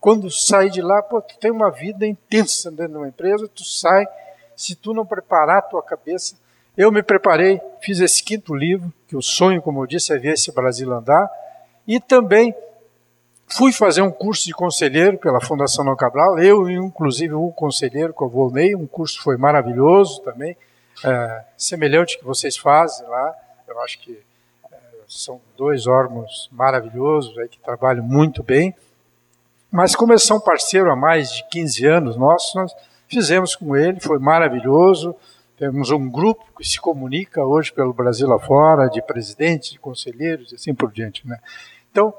[0.00, 3.64] Quando sai de lá, pô, tu tem uma vida intensa dentro de uma empresa, tu
[3.64, 4.06] sai,
[4.56, 6.36] se tu não preparar a tua cabeça.
[6.76, 10.32] Eu me preparei, fiz esse quinto livro, que o sonho, como eu disse, é ver
[10.32, 11.28] esse Brasil andar,
[11.86, 12.54] e também
[13.52, 18.22] Fui fazer um curso de conselheiro pela Fundação Não Cabral, eu inclusive o conselheiro que
[18.22, 20.56] eu voltei, um curso foi maravilhoso também,
[21.04, 23.34] é, semelhante que vocês fazem lá,
[23.66, 24.22] eu acho que
[24.70, 24.76] é,
[25.08, 28.72] são dois órgãos maravilhosos aí, que trabalham muito bem,
[29.70, 32.72] mas como eles são parceiro há mais de 15 anos nossos, nós
[33.08, 35.14] fizemos com ele, foi maravilhoso,
[35.56, 40.54] temos um grupo que se comunica hoje pelo Brasil afora, de presidentes, de conselheiros e
[40.54, 41.26] assim por diante.
[41.28, 41.38] Né?
[41.90, 42.14] Então,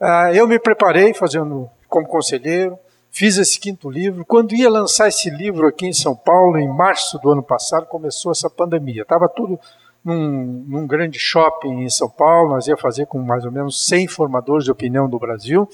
[0.00, 2.76] ah, eu me preparei fazendo como conselheiro,
[3.10, 4.24] fiz esse quinto livro.
[4.24, 8.32] Quando ia lançar esse livro aqui em São Paulo, em março do ano passado, começou
[8.32, 9.02] essa pandemia.
[9.02, 9.58] Estava tudo
[10.04, 14.08] num, num, grande shopping em São Paulo, nós ia fazer com mais ou menos 100
[14.08, 15.68] formadores de opinião do Brasil.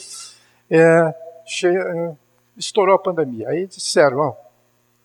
[0.71, 1.27] É.
[1.65, 2.13] É,
[2.57, 3.49] estourou a pandemia.
[3.49, 4.35] Aí disseram, oh,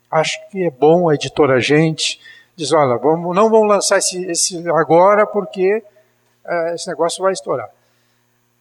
[0.10, 2.20] acho que é bom a editora Gente,
[2.56, 5.84] diz, olha, vamos, não vamos lançar esse, esse agora porque
[6.46, 7.70] é, esse negócio vai estourar.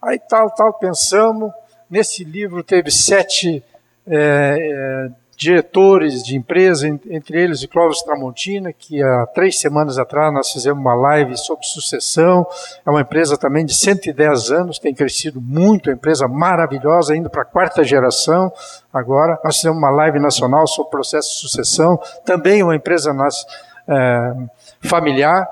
[0.02, 1.52] Aí tal, tal, pensamos.
[1.88, 3.64] Nesse livro teve sete
[4.06, 10.30] é, é, diretores de empresa, entre eles o Clóvis Tramontina, que há três semanas atrás
[10.34, 12.46] nós fizemos uma live sobre sucessão.
[12.84, 17.30] É uma empresa também de 110 anos, tem crescido muito, é uma empresa maravilhosa, indo
[17.30, 18.52] para a quarta geração
[18.92, 19.40] agora.
[19.42, 23.42] Nós fizemos uma live nacional sobre processo de sucessão, também uma empresa nas,
[23.88, 24.34] é,
[24.82, 25.48] familiar,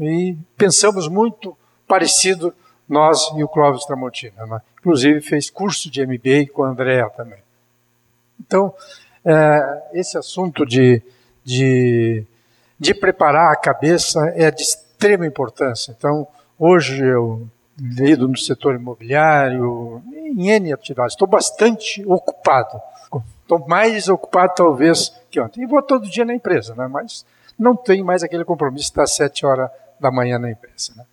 [0.00, 1.54] e pensamos muito
[1.86, 2.54] parecido
[2.88, 4.46] nós e o Clóvis Tramontina.
[4.46, 4.62] Né?
[4.78, 7.40] Inclusive fez curso de MBA com a Andrea também.
[8.40, 8.72] Então,
[9.26, 11.02] é, esse assunto de,
[11.44, 12.24] de,
[12.78, 15.94] de preparar a cabeça é de extrema importância.
[15.96, 22.80] Então, hoje eu lido no setor imobiliário, em N atividades, estou bastante ocupado.
[23.42, 25.62] Estou mais ocupado talvez que ontem.
[25.62, 26.88] E vou todo dia na empresa, né?
[26.88, 27.24] mas
[27.58, 30.92] não tenho mais aquele compromisso às sete horas da manhã na empresa.
[30.96, 31.04] Né?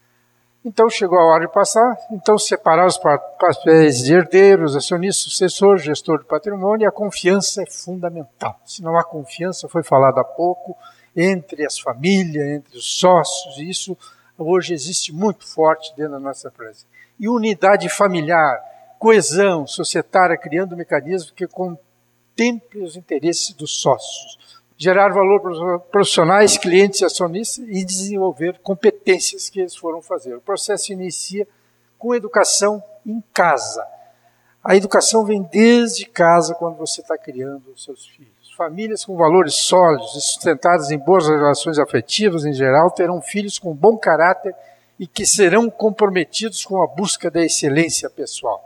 [0.66, 6.20] Então chegou a hora de passar, então separar os papéis de herdeiros, acionista, sucessor, gestor
[6.20, 8.58] de patrimônio, a confiança é fundamental.
[8.66, 10.78] Se não há confiança, foi falado há pouco,
[11.14, 13.98] entre as famílias, entre os sócios, e isso
[14.38, 16.86] hoje existe muito forte dentro da nossa empresa.
[17.20, 18.58] E unidade familiar,
[18.98, 26.58] coesão societária, criando mecanismos que contemplem os interesses dos sócios gerar valor para os profissionais,
[26.58, 30.36] clientes e acionistas e desenvolver competências que eles foram fazer.
[30.36, 31.48] O processo inicia
[31.98, 33.86] com educação em casa.
[34.64, 38.32] A educação vem desde casa quando você está criando os seus filhos.
[38.56, 43.74] Famílias com valores sólidos e sustentadas em boas relações afetivas em geral terão filhos com
[43.74, 44.56] bom caráter
[45.00, 48.64] e que serão comprometidos com a busca da excelência pessoal.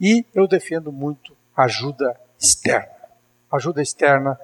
[0.00, 2.88] E eu defendo muito ajuda externa.
[3.52, 4.38] Ajuda externa,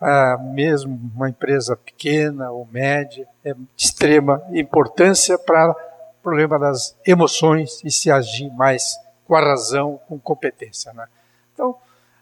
[0.00, 6.96] ah, mesmo uma empresa pequena ou média, é de extrema importância para o problema das
[7.06, 10.92] emoções e se agir mais com a razão, com competência.
[10.92, 11.06] Né?
[11.52, 11.76] Então,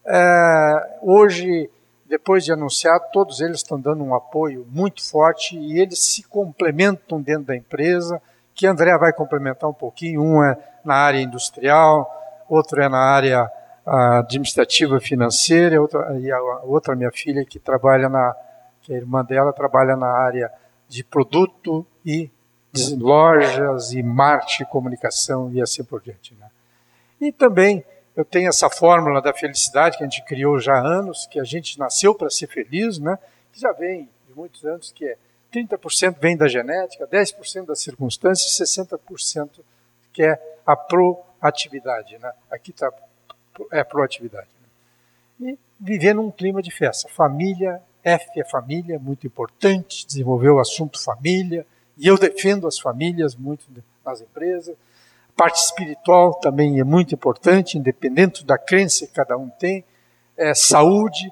[0.05, 1.71] é, hoje,
[2.07, 7.21] depois de anunciar, todos eles estão dando um apoio muito forte e eles se complementam
[7.21, 8.21] dentro da empresa,
[8.55, 10.23] que André vai complementar um pouquinho.
[10.23, 12.11] Um é na área industrial,
[12.49, 13.51] outro é na área
[13.87, 18.35] administrativa financeira, outra, e a outra minha filha que trabalha na,
[18.83, 20.51] que é a irmã dela trabalha na área
[20.89, 22.31] de produto e
[22.73, 26.35] de lojas e marketing, comunicação e assim por diante.
[26.35, 26.51] Né?
[27.21, 31.27] E também eu tenho essa fórmula da felicidade que a gente criou já há anos,
[31.27, 33.19] que a gente nasceu para ser feliz, né?
[33.53, 35.17] que já vem de muitos anos, que é
[35.53, 39.61] 30% vem da genética, 10% das circunstâncias, 60%
[40.13, 42.19] que é a proatividade.
[42.19, 42.33] Né?
[42.51, 42.91] Aqui está
[43.73, 44.49] é proatividade.
[45.39, 45.53] Né?
[45.53, 47.09] E viver num clima de festa.
[47.09, 51.67] Família, F é família, muito importante, desenvolver o assunto família,
[51.99, 53.65] e eu defendo as famílias muito
[54.05, 54.77] nas empresas
[55.37, 59.85] parte espiritual também é muito importante, independente da crença que cada um tem.
[60.37, 61.31] É, saúde,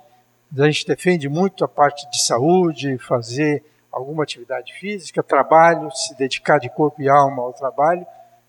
[0.56, 6.58] a gente defende muito a parte de saúde, fazer alguma atividade física, trabalho, se dedicar
[6.58, 8.06] de corpo e alma ao trabalho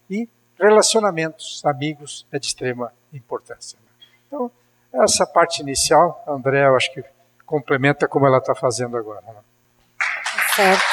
[0.10, 0.28] e
[0.60, 3.78] relacionamentos, amigos, é de extrema importância.
[4.28, 4.52] Então,
[4.94, 7.04] essa parte inicial, a André, eu acho que
[7.46, 9.22] complementa como ela está fazendo agora.
[9.22, 9.34] Né?
[10.56, 10.84] Certo.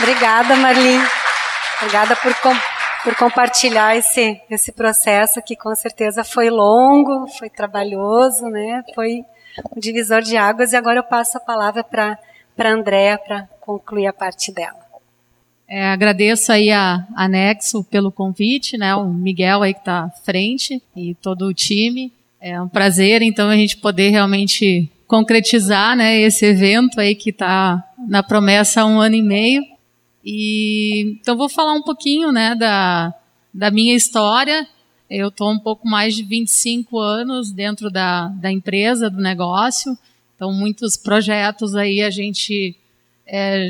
[0.00, 0.98] Obrigada, Marli.
[1.80, 2.32] Obrigada por
[3.04, 8.82] por compartilhar esse, esse processo que com certeza foi longo, foi trabalhoso, né?
[8.94, 9.22] Foi
[9.76, 12.18] um divisor de águas e agora eu passo a palavra para
[12.56, 14.83] para Andréa para concluir a parte dela.
[15.66, 18.94] É, agradeço aí a Anexo pelo convite, né?
[18.94, 22.12] O Miguel aí que está à frente e todo o time.
[22.40, 26.20] É um prazer, então, a gente poder realmente concretizar, né?
[26.20, 29.64] Esse evento aí que está na promessa há um ano e meio.
[30.24, 33.14] E então vou falar um pouquinho, né, da,
[33.52, 34.66] da minha história.
[35.08, 39.96] Eu estou um pouco mais de 25 anos dentro da, da empresa, do negócio.
[40.34, 42.74] Então muitos projetos aí a gente
[43.26, 43.68] é,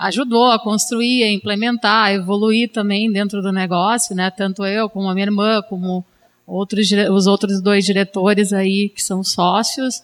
[0.00, 4.30] ajudou a construir, a implementar, a evoluir também dentro do negócio, né?
[4.30, 6.04] Tanto eu como a minha irmã, como
[6.46, 10.02] outros, os outros dois diretores aí que são sócios.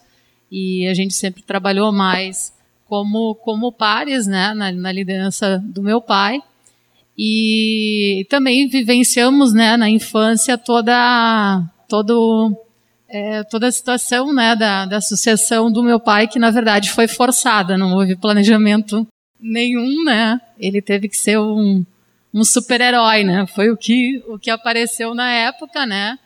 [0.51, 2.53] E a gente sempre trabalhou mais
[2.85, 6.41] como, como pares né, na, na liderança do meu pai.
[7.17, 12.55] E também vivenciamos né, na infância toda, todo,
[13.09, 17.07] é, toda a situação né, da, da sucessão do meu pai, que na verdade foi
[17.07, 19.07] forçada, não houve planejamento
[19.39, 20.41] nenhum, né?
[20.59, 21.85] Ele teve que ser um,
[22.33, 23.45] um super-herói, né?
[23.47, 26.17] Foi o que, o que apareceu na época, né?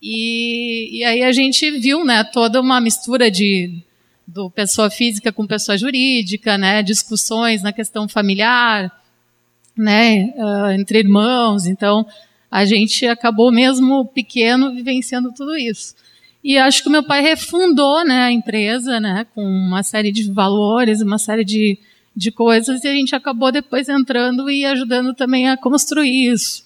[0.00, 3.82] E, e aí a gente viu, né, toda uma mistura de
[4.26, 8.90] do pessoa física com pessoa jurídica, né, discussões na questão familiar,
[9.76, 11.66] né, uh, entre irmãos.
[11.66, 12.06] Então,
[12.48, 15.96] a gente acabou mesmo pequeno vivenciando tudo isso.
[16.42, 20.30] E acho que o meu pai refundou, né, a empresa, né, com uma série de
[20.32, 21.78] valores, uma série de,
[22.16, 26.64] de coisas, e a gente acabou depois entrando e ajudando também a construir isso.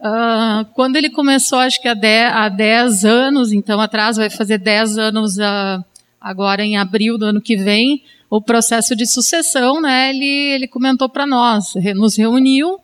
[0.00, 1.94] Uh, quando ele começou, acho que há
[2.48, 5.84] 10, anos, então atrás, vai fazer 10 anos uh,
[6.18, 11.10] agora em abril do ano que vem, o processo de sucessão, né, ele, ele comentou
[11.10, 12.80] para nós, nos reuniu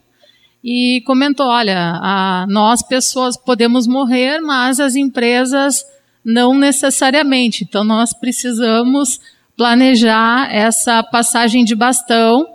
[0.63, 5.85] e comentou, olha, a, nós pessoas podemos morrer, mas as empresas
[6.25, 7.65] não necessariamente.
[7.65, 9.21] Então nós precisamos
[9.57, 12.49] planejar essa passagem de bastão.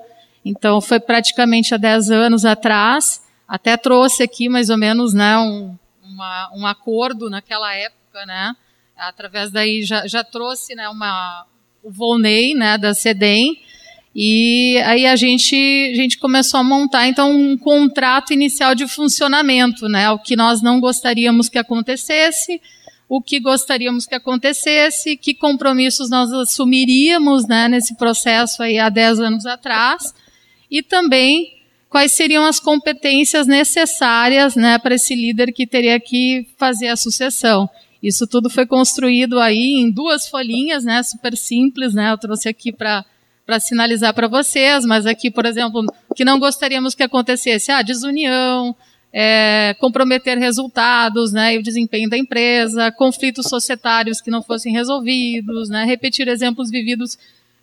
[0.44, 5.76] Então foi praticamente há 10 anos atrás, até trouxe aqui mais ou menos, né, um,
[6.04, 8.56] uma, um acordo naquela época, né,
[8.98, 11.46] através daí já, já trouxe né, uma,
[11.84, 13.60] o Volney né, da SEDEM,
[14.16, 15.56] e aí a gente,
[15.92, 20.62] a gente começou a montar então um contrato inicial de funcionamento, né, o que nós
[20.62, 22.62] não gostaríamos que acontecesse,
[23.08, 29.20] o que gostaríamos que acontecesse, que compromissos nós assumiríamos né, nesse processo aí há 10
[29.20, 30.14] anos atrás,
[30.70, 31.56] e também
[31.90, 37.70] quais seriam as competências necessárias né, para esse líder que teria que fazer a sucessão.
[38.02, 42.12] Isso tudo foi construído aí em duas folhinhas, né, super simples, né?
[42.12, 43.06] Eu trouxe aqui para
[43.46, 48.76] para sinalizar para vocês, mas aqui, por exemplo, que não gostaríamos que acontecesse, ah, desunião,
[49.18, 55.70] é, comprometer resultados, né, e o desempenho da empresa, conflitos societários que não fossem resolvidos,
[55.70, 57.18] né, repetir exemplos vividos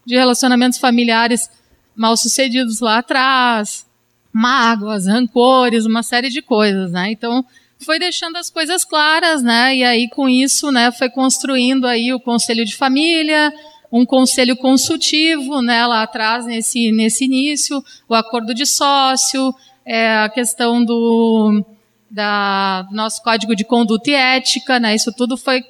[0.06, 1.50] de relacionamentos familiares
[1.94, 3.84] mal sucedidos lá atrás,
[4.32, 7.10] mágoas, rancores, uma série de coisas, né?
[7.12, 7.44] Então
[7.78, 9.76] foi deixando as coisas claras, né?
[9.76, 13.52] E aí com isso, né, foi construindo aí o conselho de família,
[13.92, 20.28] um conselho consultivo, né, lá atrás nesse nesse início, o acordo de sócio, é, a
[20.28, 21.64] questão do
[22.10, 24.94] da nosso código de conduta e ética, né?
[24.94, 25.64] Isso tudo foi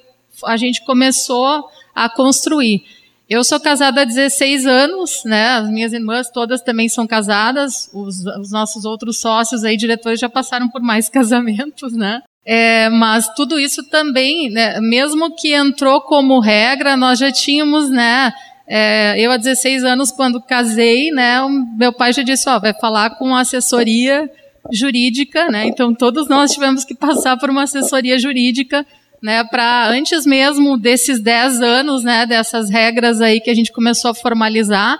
[0.45, 2.83] a gente começou a construir.
[3.29, 5.51] Eu sou casada há 16 anos, né?
[5.51, 7.89] As minhas irmãs todas também são casadas.
[7.93, 12.21] Os, os nossos outros sócios aí, diretores, já passaram por mais casamentos, né?
[12.45, 18.33] É, mas tudo isso também, né, mesmo que entrou como regra, nós já tínhamos, né?
[18.67, 21.37] É, eu há 16 anos, quando casei, né,
[21.77, 24.29] meu pai já disse, ó, vai falar com assessoria
[24.71, 25.65] jurídica, né?
[25.65, 28.85] Então todos nós tivemos que passar por uma assessoria jurídica
[29.23, 34.11] né, para antes mesmo desses 10 anos, né, dessas regras aí que a gente começou
[34.11, 34.99] a formalizar,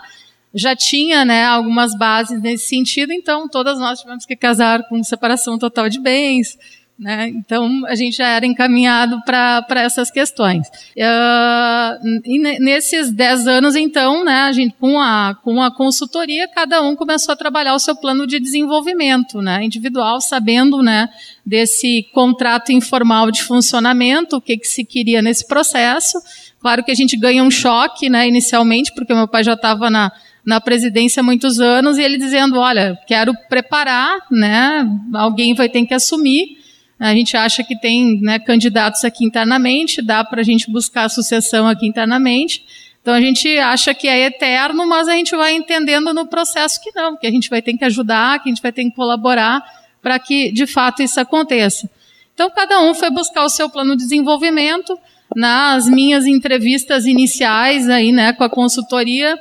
[0.54, 5.58] já tinha, né, algumas bases nesse sentido, então todas nós tivemos que casar com separação
[5.58, 6.56] total de bens,
[6.96, 7.28] né?
[7.28, 10.68] Então, a gente já era encaminhado para essas questões.
[10.96, 16.80] Uh, e nesses 10 anos, então, né, a gente, com, a, com a consultoria, cada
[16.82, 21.08] um começou a trabalhar o seu plano de desenvolvimento né, individual, sabendo né,
[21.44, 26.18] desse contrato informal de funcionamento, o que, que se queria nesse processo.
[26.60, 30.12] Claro que a gente ganha um choque né, inicialmente, porque meu pai já estava na,
[30.46, 35.84] na presidência há muitos anos, e ele dizendo, olha, quero preparar, né, alguém vai ter
[35.84, 36.62] que assumir,
[36.98, 41.08] a gente acha que tem né, candidatos aqui internamente, dá para a gente buscar a
[41.08, 42.64] sucessão aqui internamente.
[43.02, 46.90] Então a gente acha que é eterno, mas a gente vai entendendo no processo que
[46.94, 49.62] não, que a gente vai ter que ajudar, que a gente vai ter que colaborar
[50.00, 51.90] para que de fato isso aconteça.
[52.32, 54.98] Então cada um foi buscar o seu plano de desenvolvimento.
[55.34, 59.36] Nas minhas entrevistas iniciais aí, né, com a consultoria,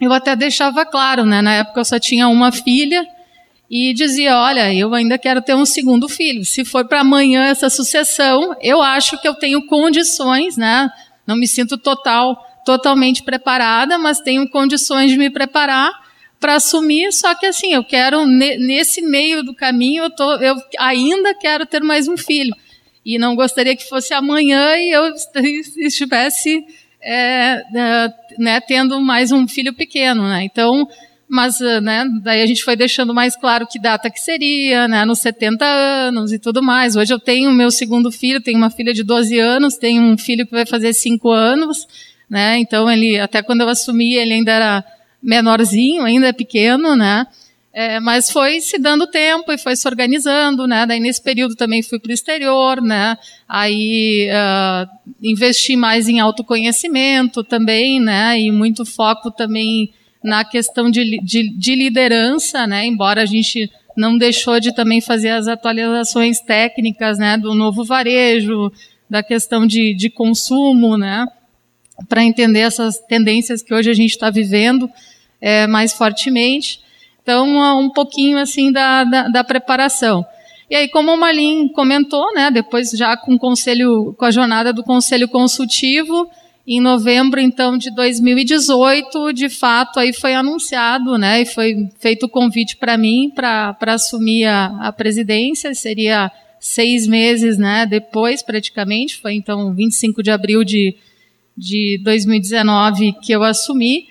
[0.00, 3.06] eu até deixava claro, né, na época eu só tinha uma filha,
[3.70, 6.44] e dizia: Olha, eu ainda quero ter um segundo filho.
[6.44, 10.90] Se for para amanhã essa sucessão, eu acho que eu tenho condições, né?
[11.24, 15.92] Não me sinto total, totalmente preparada, mas tenho condições de me preparar
[16.40, 17.12] para assumir.
[17.12, 21.80] Só que assim, eu quero nesse meio do caminho, eu, tô, eu ainda quero ter
[21.80, 22.54] mais um filho
[23.06, 25.14] e não gostaria que fosse amanhã e eu
[25.78, 26.64] estivesse
[27.00, 27.62] é,
[28.38, 30.42] né, tendo mais um filho pequeno, né?
[30.44, 30.88] Então
[31.30, 35.04] mas eh, né, daí a gente foi deixando mais claro que data que seria, né,
[35.04, 36.96] nos 70 anos e tudo mais.
[36.96, 40.44] Hoje eu tenho meu segundo filho, tenho uma filha de 12 anos, tenho um filho
[40.44, 41.86] que vai fazer 5 anos,
[42.28, 44.84] né, então ele, até quando eu assumi, ele ainda era
[45.22, 47.24] menorzinho, ainda é pequeno, né,
[47.72, 50.84] é, mas foi se dando tempo e foi se organizando, né?
[50.84, 53.16] Daí nesse período também fui para o exterior, né?
[53.48, 54.90] Aí uh,
[55.22, 58.40] investi mais em autoconhecimento também, né?
[58.40, 62.86] E muito foco também na questão de, de, de liderança, né?
[62.86, 68.72] embora a gente não deixou de também fazer as atualizações técnicas né, do novo varejo,
[69.08, 71.26] da questão de, de consumo, né,
[72.08, 74.88] para entender essas tendências que hoje a gente está vivendo
[75.40, 76.80] é, mais fortemente.
[77.22, 80.24] Então, um pouquinho assim da, da, da, preparação.
[80.70, 84.72] E aí, como o Marlin comentou, né, depois já com o conselho, com a jornada
[84.72, 86.30] do conselho consultivo,
[86.72, 92.28] em novembro, então, de 2018, de fato, aí foi anunciado, né, e foi feito o
[92.28, 96.30] convite para mim para assumir a, a presidência, seria
[96.60, 100.94] seis meses, né, depois, praticamente, foi então 25 de abril de,
[101.56, 104.06] de 2019 que eu assumi,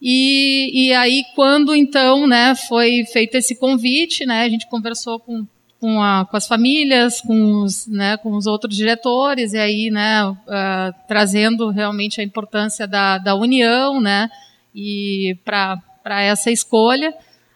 [0.00, 5.44] e, e aí, quando então, né, foi feito esse convite, né, a gente conversou com
[5.82, 10.24] com, a, com as famílias, com os, né, com os outros diretores, e aí, né,
[10.24, 14.30] uh, trazendo realmente a importância da, da união, né,
[14.72, 17.12] e para essa escolha.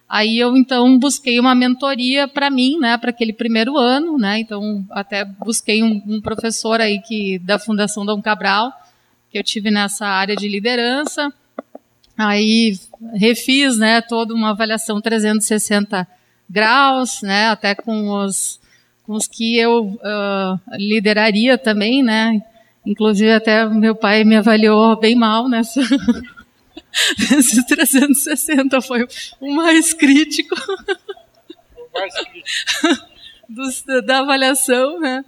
[0.09, 4.85] Aí eu então busquei uma mentoria para mim, né, para aquele primeiro ano, né, então
[4.91, 8.73] até busquei um, um, professor aí que da Fundação Dom Cabral,
[9.31, 11.33] que eu tive nessa área de liderança.
[12.19, 12.77] Aí
[13.15, 16.09] refiz, né, toda uma avaliação 360
[16.49, 18.61] graus, né, até com os,
[19.05, 22.41] com os que eu uh, lideraria também, né,
[22.85, 25.81] inclusive até meu pai me avaliou bem mal nessa,
[27.31, 29.07] nesses 360, foi
[29.41, 30.55] o mais crítico,
[31.77, 33.17] o mais crítico.
[33.49, 35.25] Dos, da avaliação, né,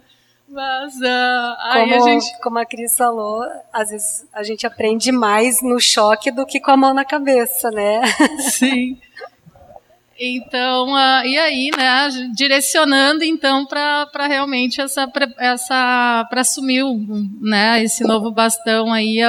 [0.49, 2.41] mas uh, aí como, a gente.
[2.41, 6.71] Como a Cris falou, às vezes a gente aprende mais no choque do que com
[6.71, 8.01] a mão na cabeça, né?
[8.39, 8.99] Sim.
[10.21, 16.83] Então, uh, e aí, né, direcionando então para realmente essa, essa para assumir
[17.39, 19.19] né, esse novo bastão aí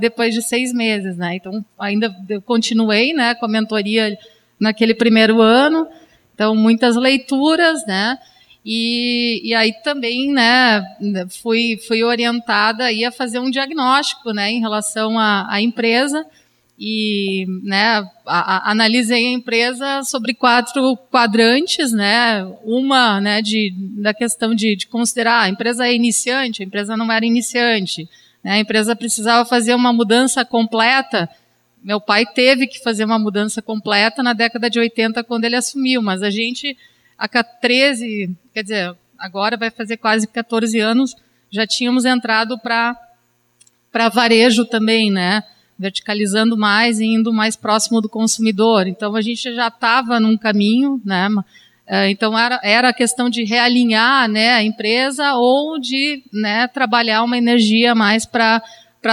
[0.00, 1.36] depois de seis meses, né?
[1.36, 2.10] Então, ainda
[2.46, 4.16] continuei, né, com a mentoria
[4.58, 5.86] naquele primeiro ano.
[6.34, 8.16] Então, muitas leituras, né?
[8.64, 10.82] E, e aí também, né,
[11.42, 16.24] fui, fui orientada aí a fazer um diagnóstico, né, em relação à, à empresa
[16.78, 24.12] e, né, a, a, analisei a empresa sobre quatro quadrantes, né, uma, né, de, da
[24.12, 28.08] questão de, de considerar a empresa é iniciante, a empresa não era iniciante,
[28.42, 31.28] né, a empresa precisava fazer uma mudança completa,
[31.82, 36.00] meu pai teve que fazer uma mudança completa na década de 80 quando ele assumiu,
[36.00, 36.76] mas a gente
[37.18, 41.14] há 13, quer dizer, agora vai fazer quase 14 anos,
[41.50, 42.96] já tínhamos entrado para
[43.92, 45.44] para varejo também, né?
[45.82, 48.86] Verticalizando mais e indo mais próximo do consumidor.
[48.86, 51.28] Então a gente já estava num caminho, né?
[51.86, 57.24] É, então era, era a questão de realinhar né, a empresa ou de né, trabalhar
[57.24, 58.62] uma energia mais para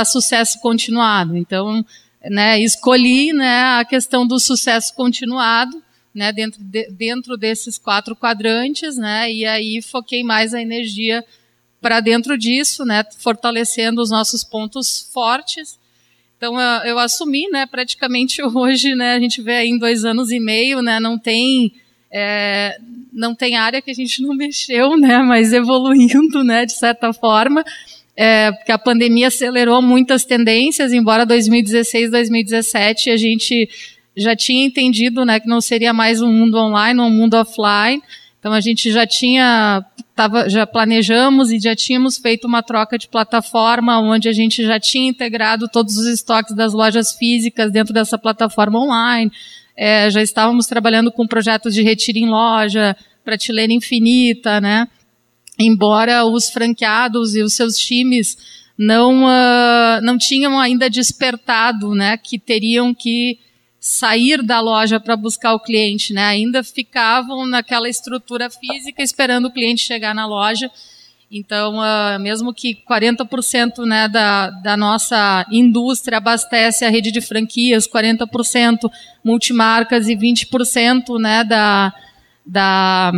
[0.05, 1.35] sucesso continuado.
[1.35, 1.83] Então,
[2.23, 5.81] né, escolhi né, a questão do sucesso continuado
[6.13, 11.25] né, dentro, de, dentro desses quatro quadrantes, né, e aí foquei mais a energia
[11.81, 15.78] para dentro disso, né, fortalecendo os nossos pontos fortes.
[16.39, 20.39] Então eu, assumi, né, praticamente hoje, né, a gente vê aí em dois anos e
[20.39, 21.73] meio, né, não tem
[22.09, 22.77] é,
[23.11, 27.63] não tem área que a gente não mexeu, né, mas evoluindo, né, de certa forma,
[28.15, 33.69] é, porque a pandemia acelerou muitas tendências, embora 2016, 2017 a gente
[34.15, 38.01] já tinha entendido né, que não seria mais um mundo online, um mundo offline.
[38.39, 39.83] Então a gente já tinha,
[40.19, 44.77] tava, já planejamos e já tínhamos feito uma troca de plataforma, onde a gente já
[44.77, 49.31] tinha integrado todos os estoques das lojas físicas dentro dessa plataforma online.
[49.77, 54.89] É, já estávamos trabalhando com projetos de retiro em loja, prateleira infinita, né?
[55.57, 58.37] Embora os franqueados e os seus times
[58.77, 62.17] não, uh, não tinham ainda despertado, né?
[62.17, 63.39] Que teriam que
[63.79, 66.25] sair da loja para buscar o cliente, né?
[66.25, 70.69] Ainda ficavam naquela estrutura física esperando o cliente chegar na loja.
[71.31, 77.87] Então, uh, mesmo que 40% né, da, da nossa indústria abastece a rede de franquias,
[77.87, 78.89] 40%
[79.23, 81.93] multimarcas e 20% né, da,
[82.43, 83.11] da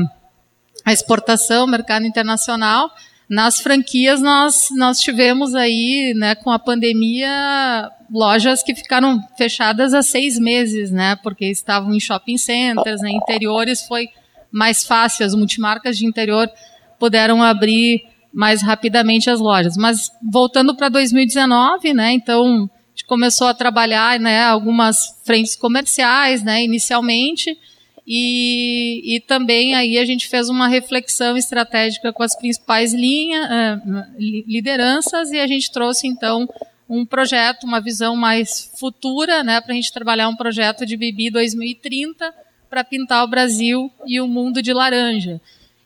[0.88, 2.92] exportação, mercado internacional,
[3.32, 10.02] nas franquias nós, nós tivemos aí, né, com a pandemia, lojas que ficaram fechadas há
[10.02, 11.16] seis meses, né?
[11.24, 14.10] Porque estavam em shopping centers, né, interiores foi
[14.52, 16.52] mais fácil, as multimarcas de interior
[17.00, 18.04] puderam abrir
[18.34, 19.78] mais rapidamente as lojas.
[19.78, 22.12] Mas voltando para 2019, né?
[22.12, 24.44] Então a gente começou a trabalhar, né?
[24.44, 26.66] Algumas frentes comerciais, né?
[26.66, 27.58] Inicialmente.
[28.06, 34.06] E, e também aí a gente fez uma reflexão estratégica com as principais linhas, uh,
[34.18, 36.50] lideranças e a gente trouxe então
[36.90, 41.30] um projeto, uma visão mais futura, né, para a gente trabalhar um projeto de Bibi
[41.30, 42.34] 2030
[42.70, 45.40] para pintar o Brasil e o mundo de laranja.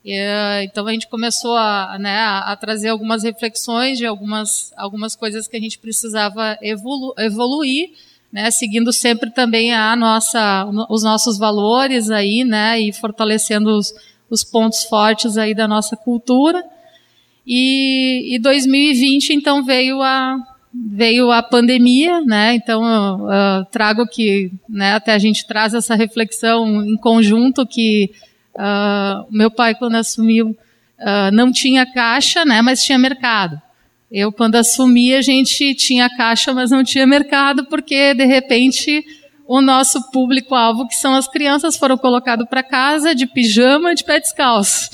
[0.04, 0.16] E,
[0.64, 5.58] então a gente começou a, né, a, trazer algumas reflexões de algumas, algumas coisas que
[5.58, 7.92] a gente precisava evolu evoluir,
[8.36, 13.94] né, seguindo sempre também a nossa, os nossos valores aí, né, e fortalecendo os,
[14.30, 16.62] os pontos fortes aí da nossa cultura.
[17.48, 20.36] E, e 2020 então veio a,
[20.74, 22.56] veio a pandemia, né?
[22.56, 22.82] Então
[23.72, 24.96] trago que, né?
[24.96, 28.12] Até a gente traz essa reflexão em conjunto que
[28.56, 32.64] uh, meu pai quando assumiu uh, não tinha caixa, né?
[32.64, 33.62] Mas tinha mercado.
[34.12, 39.04] Eu quando assumi a gente tinha caixa, mas não tinha mercado porque de repente
[39.48, 44.20] o nosso público-alvo, que são as crianças, foram colocados para casa de pijama, de pé
[44.20, 44.90] descalço.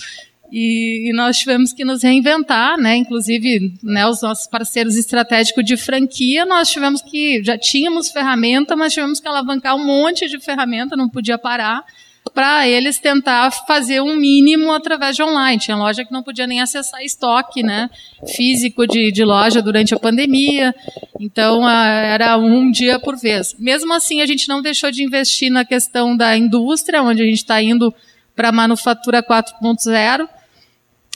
[0.51, 2.97] E, e, nós tivemos que nos reinventar, né?
[2.97, 8.91] Inclusive, né, os nossos parceiros estratégicos de franquia, nós tivemos que já tínhamos ferramenta, mas
[8.91, 11.85] tivemos que alavancar um monte de ferramenta, não podia parar
[12.33, 15.59] para eles tentar fazer um mínimo através de online.
[15.59, 17.89] Tinha loja que não podia nem acessar estoque, né,
[18.35, 20.73] físico de, de loja durante a pandemia.
[21.19, 23.55] Então era um dia por vez.
[23.59, 27.37] Mesmo assim, a gente não deixou de investir na questão da indústria, onde a gente
[27.37, 27.93] está indo
[28.35, 30.27] para a manufatura 4.0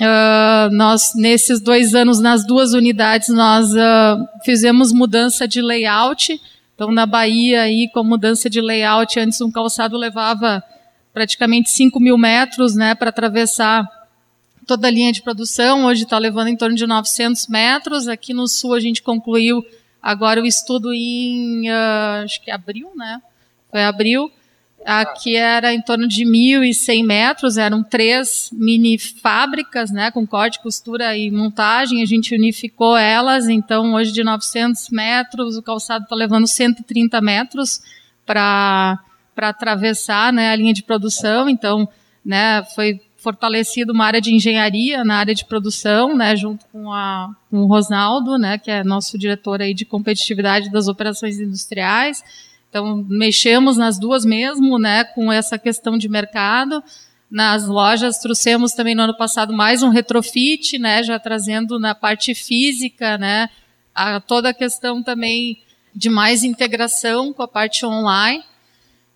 [0.01, 6.37] Uh, nós, nesses dois anos, nas duas unidades, nós uh, fizemos mudança de layout.
[6.73, 10.61] Então, na Bahia, aí, com mudança de layout, antes um calçado levava
[11.16, 13.89] praticamente 5 mil metros né, para atravessar
[14.68, 15.86] toda a linha de produção.
[15.86, 18.09] Hoje está levando em torno de 900 metros.
[18.09, 19.66] Aqui no sul, a gente concluiu
[20.01, 23.22] agora o estudo em, uh, acho que abril, né?
[23.72, 24.30] Foi abril.
[24.86, 31.18] Aqui era em torno de 1.100 metros, eram três mini fábricas, né, com corte, costura
[31.18, 32.03] e montagem.
[32.03, 37.82] A gente unificou elas, então hoje de 900 metros, o calçado está levando 130 metros
[38.26, 38.99] para
[39.36, 41.49] atravessar né, a linha de produção.
[41.49, 41.88] Então,
[42.23, 47.36] né, foi fortalecido uma área de engenharia na área de produção, né, junto com, a,
[47.49, 52.23] com o Rosnaldo, né, que é nosso diretor aí de competitividade das operações industriais.
[52.69, 56.83] Então, mexemos nas duas mesmo, né, com essa questão de mercado.
[57.31, 62.36] Nas lojas trouxemos também no ano passado mais um retrofit, né, já trazendo na parte
[62.36, 63.49] física, né,
[63.95, 65.63] a, toda a questão também
[65.95, 68.43] de mais integração com a parte online.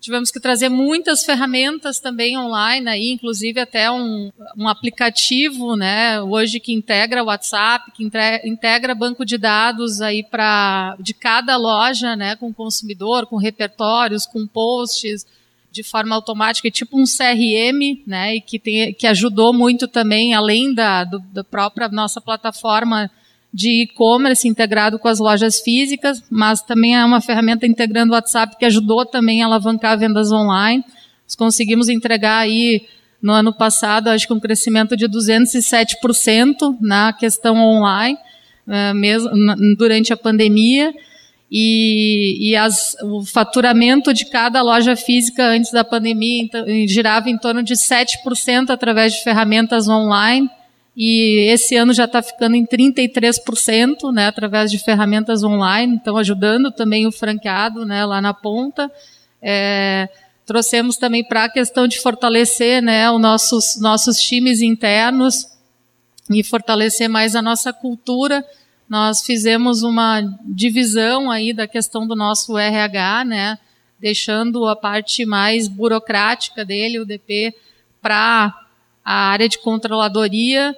[0.00, 6.58] Tivemos que trazer muitas ferramentas também online, aí, inclusive até um, um aplicativo, né, hoje
[6.58, 8.02] que integra WhatsApp, que
[8.44, 14.46] integra banco de dados aí para de cada loja, né, com consumidor, com repertórios, com
[14.46, 15.26] posts,
[15.70, 20.72] de forma automática, tipo um CRM, né, e que, tem, que ajudou muito também, além
[20.72, 23.10] da, do, da própria nossa plataforma
[23.52, 28.56] de e-commerce integrado com as lojas físicas, mas também é uma ferramenta integrando o WhatsApp
[28.56, 30.84] que ajudou também a alavancar vendas online.
[31.24, 32.86] Nós conseguimos entregar aí
[33.20, 38.16] no ano passado, acho que um crescimento de 207% na questão online,
[38.68, 39.30] eh, mesmo
[39.76, 40.94] durante a pandemia.
[41.52, 47.36] E, e as, o faturamento de cada loja física antes da pandemia então, girava em
[47.36, 50.48] torno de 7% através de ferramentas online
[51.02, 56.70] e esse ano já está ficando em 33%, né, através de ferramentas online, então ajudando
[56.70, 58.92] também o franqueado, né, lá na ponta.
[59.40, 60.10] É,
[60.44, 65.46] trouxemos também para a questão de fortalecer, né, os nossos nossos times internos
[66.30, 68.44] e fortalecer mais a nossa cultura.
[68.86, 73.58] Nós fizemos uma divisão aí da questão do nosso RH, né,
[73.98, 77.54] deixando a parte mais burocrática dele, o DP,
[78.02, 78.54] para
[79.02, 80.76] a área de controladoria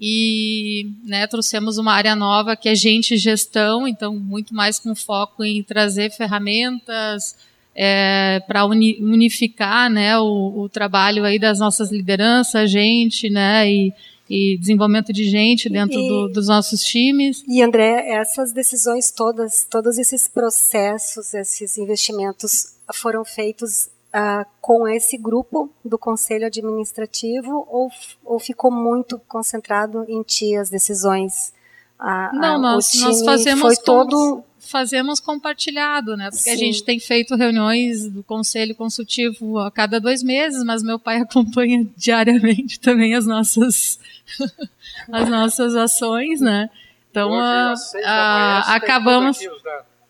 [0.00, 4.94] e né, trouxemos uma área nova que é gente e gestão, então muito mais com
[4.94, 7.34] foco em trazer ferramentas
[7.74, 13.92] é, para uni, unificar né, o, o, trabalho aí das nossas lideranças, gente, né, e,
[14.28, 17.44] e desenvolvimento de gente dentro e, do, dos nossos times.
[17.48, 23.88] E André, essas decisões todas, todos esses processos, esses investimentos foram feitos
[24.18, 27.90] uh, com esse grupo do conselho administrativo ou,
[28.24, 31.52] ou ficou muito concentrado em ti as decisões?
[32.00, 36.28] Uh, Não, nós, nós fazemos foi todo fazemos compartilhado, né?
[36.30, 36.50] Porque Sim.
[36.50, 41.16] a gente tem feito reuniões do conselho consultivo a cada dois meses, mas meu pai
[41.22, 43.98] acompanha diariamente também as nossas
[45.10, 46.68] as nossas ações, né?
[47.10, 49.38] Então a, a, acabamos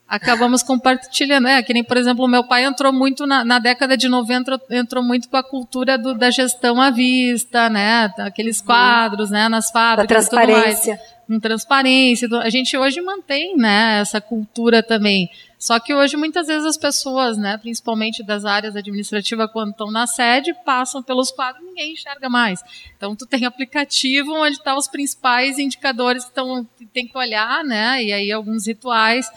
[0.08, 1.46] acabamos compartilhando.
[1.46, 4.60] É, que nem, por exemplo, o meu pai entrou muito na, na década de 90,
[4.70, 8.12] entrou muito com a cultura do, da gestão à vista, né?
[8.18, 8.66] Aqueles uhum.
[8.66, 9.48] quadros, né?
[9.48, 11.00] Nas fábricas da transparência.
[11.26, 12.28] Com transparência.
[12.38, 14.00] A gente hoje mantém, né?
[14.00, 15.28] Essa cultura também.
[15.58, 20.06] Só que hoje muitas vezes as pessoas, né, principalmente das áreas administrativas, quando estão na
[20.06, 22.62] sede, passam pelos quadros, ninguém enxerga mais.
[22.96, 27.18] Então tu tem aplicativo onde estão tá os principais indicadores que, tão, que tem que
[27.18, 28.02] olhar, né?
[28.04, 29.28] E aí alguns rituais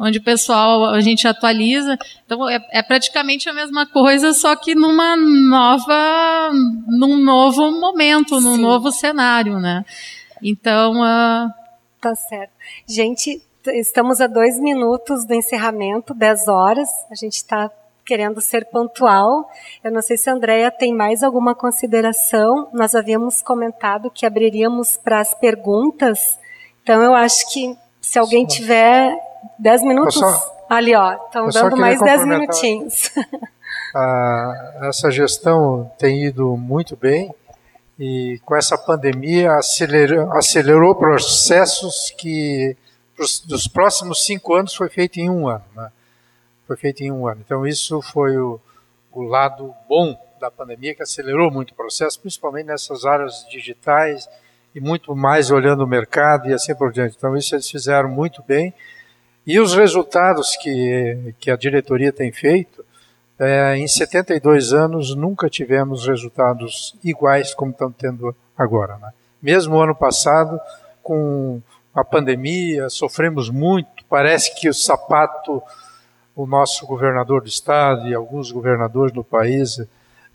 [0.00, 1.98] onde o pessoal a gente atualiza.
[2.24, 6.50] Então é, é, praticamente a mesma coisa, só que numa nova,
[6.88, 8.62] num novo momento, num Sim.
[8.62, 9.84] novo cenário, né?
[10.42, 11.52] Então, uh...
[12.00, 12.52] tá certo.
[12.88, 16.88] Gente, estamos a dois minutos do encerramento, dez horas.
[17.10, 17.70] A gente está
[18.06, 19.50] querendo ser pontual.
[19.84, 22.70] Eu não sei se a Andrea tem mais alguma consideração.
[22.72, 26.38] Nós havíamos comentado que abriríamos para as perguntas.
[26.82, 29.16] Então, eu acho que se alguém tiver
[29.58, 30.14] Dez minutos?
[30.14, 33.10] Só, Ali, ó, estão dando mais dez minutinhos.
[33.94, 37.34] A, essa gestão tem ido muito bem
[37.98, 42.76] e com essa pandemia acelerou, acelerou processos que
[43.46, 45.64] dos próximos cinco anos foi feito em um ano.
[45.74, 45.90] Né?
[46.68, 47.42] Foi feito em um ano.
[47.44, 48.60] Então isso foi o,
[49.10, 54.28] o lado bom da pandemia que acelerou muito o processo, principalmente nessas áreas digitais
[54.74, 57.16] e muito mais olhando o mercado e assim por diante.
[57.16, 58.72] Então isso eles fizeram muito bem
[59.46, 62.84] e os resultados que, que a diretoria tem feito,
[63.38, 68.98] é, em 72 anos nunca tivemos resultados iguais como estamos tendo agora.
[68.98, 69.10] Né?
[69.42, 70.60] Mesmo ano passado,
[71.02, 71.60] com
[71.94, 74.04] a pandemia, sofremos muito.
[74.08, 75.62] Parece que o sapato,
[76.36, 79.80] o nosso governador do estado e alguns governadores do país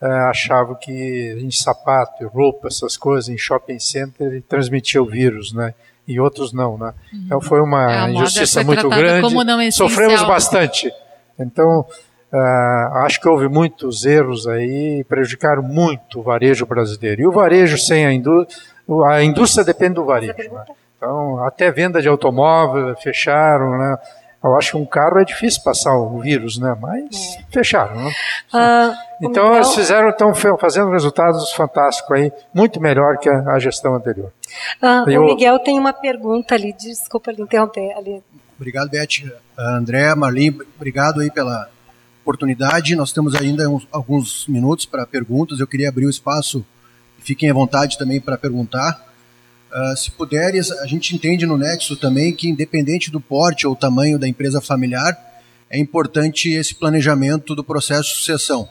[0.02, 5.74] achavam que em sapato, roupa, essas coisas, em shopping center, transmitia o vírus, né?
[6.08, 6.93] e outros não, né?
[7.12, 7.20] Uhum.
[7.26, 9.22] Então foi uma é, injustiça muito grande.
[9.72, 10.91] Sofremos bastante.
[11.39, 11.86] Então
[12.32, 17.22] uh, acho que houve muitos erros aí, prejudicaram muito o varejo brasileiro.
[17.22, 18.64] E o varejo sem a indústria,
[19.08, 20.34] a indústria depende do varejo.
[20.38, 20.66] Né?
[20.98, 23.98] Então até venda de automóvel fecharam, né?
[24.48, 26.76] Eu acho que um carro é difícil passar o vírus, né?
[26.80, 27.43] Mas é.
[27.52, 28.14] fecharam, né?
[28.54, 29.56] Ah, então Miguel...
[29.56, 34.32] eles fizeram, estão fazendo resultados fantásticos aí, muito melhor que a, a gestão anterior.
[34.82, 35.24] Ah, Eu...
[35.24, 38.22] O Miguel tem uma pergunta ali, desculpa lhe interromper ali.
[38.58, 39.32] Obrigado, Beth.
[39.58, 41.70] André, Marlim, obrigado aí pela
[42.22, 42.96] oportunidade.
[42.96, 45.60] Nós temos ainda uns, alguns minutos para perguntas.
[45.60, 46.66] Eu queria abrir o espaço,
[47.20, 49.14] fiquem à vontade também para perguntar.
[49.72, 54.18] Uh, se puderes, a gente entende no Nexo também que, independente do porte ou tamanho
[54.18, 55.18] da empresa familiar,
[55.70, 58.70] é importante esse planejamento do processo de sucessão.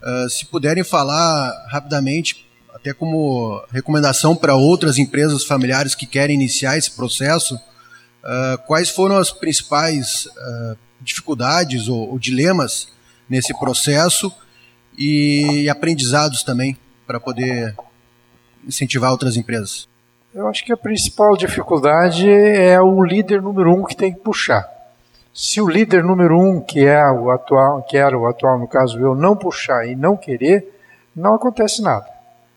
[0.00, 6.78] Uh, se puderem falar rapidamente, até como recomendação para outras empresas familiares que querem iniciar
[6.78, 10.26] esse processo, uh, quais foram as principais
[11.00, 12.88] dificuldades ou, ou, dilemas
[13.28, 14.32] nesse processo
[14.96, 17.76] e aprendizados também para poder
[18.66, 19.91] incentivar outras empresas?
[20.34, 24.66] Eu acho que a principal dificuldade é o líder número um que tem que puxar.
[25.34, 28.98] Se o líder número um, que é o atual, que era o atual no caso
[28.98, 30.72] eu, não puxar e não querer,
[31.14, 32.06] não acontece nada.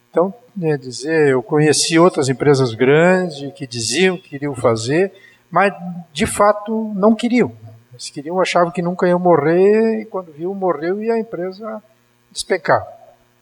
[0.10, 5.12] Então, é dizer, eu conheci outras empresas grandes que diziam que queriam fazer,
[5.52, 5.74] mas
[6.14, 7.52] de fato não queriam.
[7.92, 11.84] Eles queriam, achavam que nunca iam morrer e quando viu morreu e a empresa
[12.32, 12.88] despencava.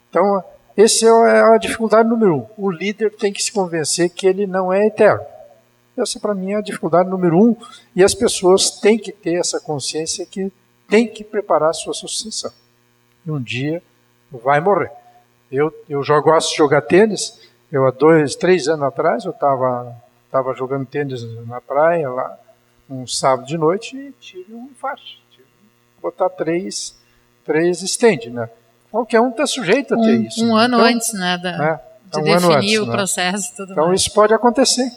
[0.10, 0.44] Então,
[0.76, 2.48] essa é a dificuldade número um.
[2.58, 5.24] O líder tem que se convencer que ele não é eterno.
[5.96, 7.56] Essa, para mim, é a dificuldade número um.
[7.96, 10.52] E as pessoas têm que ter essa consciência que
[10.90, 12.52] tem que preparar a sua sucessão.
[13.26, 13.82] E um dia
[14.32, 14.92] vai morrer.
[15.52, 17.40] Eu, eu gosto de jogar tênis.
[17.72, 19.96] Eu, há dois, três anos atrás, eu estava
[20.34, 22.40] tava jogando tênis na praia, lá,
[22.90, 25.04] um sábado de noite, e tive um infarto.
[25.30, 25.46] Tive
[26.02, 26.98] botar três,
[27.46, 28.50] três stand, né?
[28.94, 30.46] Qualquer um está sujeito a ter um, isso.
[30.46, 31.36] Um ano então, antes, né?
[31.40, 31.80] Da, é,
[32.12, 32.92] de um definir antes, o né?
[32.92, 34.02] processo e tudo Então mais.
[34.02, 34.88] isso pode acontecer.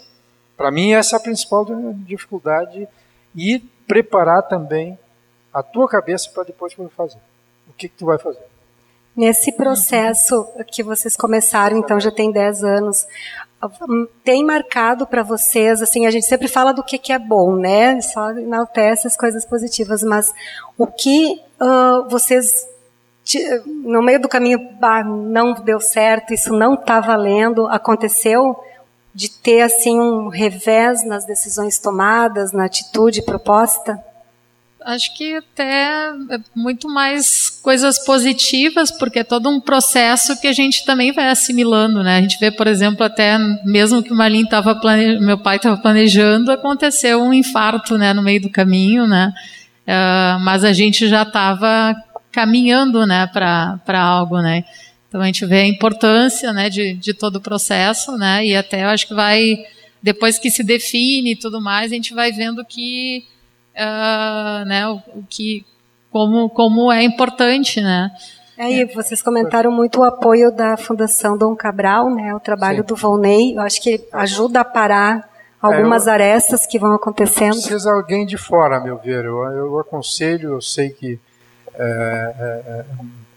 [0.54, 1.64] Para mim, essa é a principal
[2.04, 2.86] dificuldade.
[3.34, 4.98] E preparar também
[5.50, 7.16] a tua cabeça para depois poder fazer.
[7.70, 8.44] O que, que tu vai fazer?
[9.16, 13.06] Nesse processo que vocês começaram, então já tem 10 anos,
[14.22, 17.98] tem marcado para vocês, assim, a gente sempre fala do que, que é bom, né?
[18.02, 20.34] Só enaltece as coisas positivas, mas
[20.76, 22.75] o que uh, vocês
[23.66, 28.56] no meio do caminho bah, não deu certo, isso não está valendo, aconteceu
[29.12, 33.98] de ter assim um revés nas decisões tomadas, na atitude proposta?
[34.84, 40.52] Acho que até é muito mais coisas positivas, porque é todo um processo que a
[40.52, 42.18] gente também vai assimilando, né?
[42.18, 44.78] A gente vê, por exemplo, até mesmo que o Marlin estava
[45.20, 49.32] meu pai estava planejando, aconteceu um infarto, né, no meio do caminho, né?
[49.82, 51.96] Uh, mas a gente já estava
[52.36, 54.42] caminhando né, para algo.
[54.42, 54.62] Né?
[55.08, 58.84] Então a gente vê a importância né, de, de todo o processo, né, e até
[58.84, 59.56] eu acho que vai,
[60.02, 63.24] depois que se define e tudo mais, a gente vai vendo que,
[63.74, 65.64] uh, né, o, o, que,
[66.10, 68.10] como, como é importante, né.
[68.58, 72.86] É, e vocês comentaram muito o apoio da Fundação Dom Cabral, né, o trabalho Sim.
[72.86, 75.26] do Volney, eu acho que ajuda a parar
[75.62, 77.52] algumas é, eu, arestas que vão acontecendo.
[77.52, 79.24] Precisa alguém de fora, meu ver.
[79.24, 81.18] Eu, eu aconselho, eu sei que
[81.78, 82.84] é, é, é,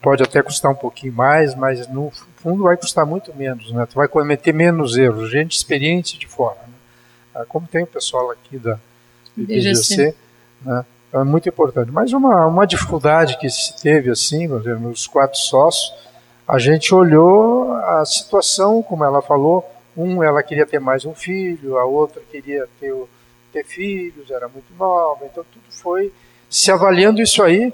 [0.02, 3.86] pode até custar um pouquinho mais, mas no fundo vai custar muito menos, né?
[3.86, 6.58] Tu vai cometer menos erros, gente experiente de fora.
[6.68, 6.74] Né?
[7.36, 8.80] Ah, como tem o pessoal aqui da
[9.38, 10.16] IBGC,
[10.62, 10.86] né?
[11.14, 11.92] é muito importante.
[11.92, 15.94] Mas uma, uma dificuldade que se teve assim, nos quatro sócios,
[16.48, 21.78] a gente olhou a situação, como ela falou, um ela queria ter mais um filho,
[21.78, 22.94] a outra queria ter,
[23.52, 26.12] ter filhos, era muito nova, então tudo foi
[26.50, 27.74] se avaliando isso aí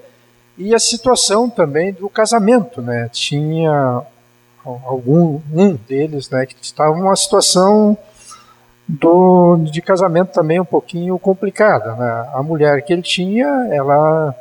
[0.57, 3.09] e a situação também do casamento, né?
[3.11, 4.01] Tinha
[4.63, 7.95] algum um deles, né, que estava numa situação
[8.87, 12.29] do, de casamento também um pouquinho complicada, né?
[12.33, 14.35] A mulher que ele tinha, ela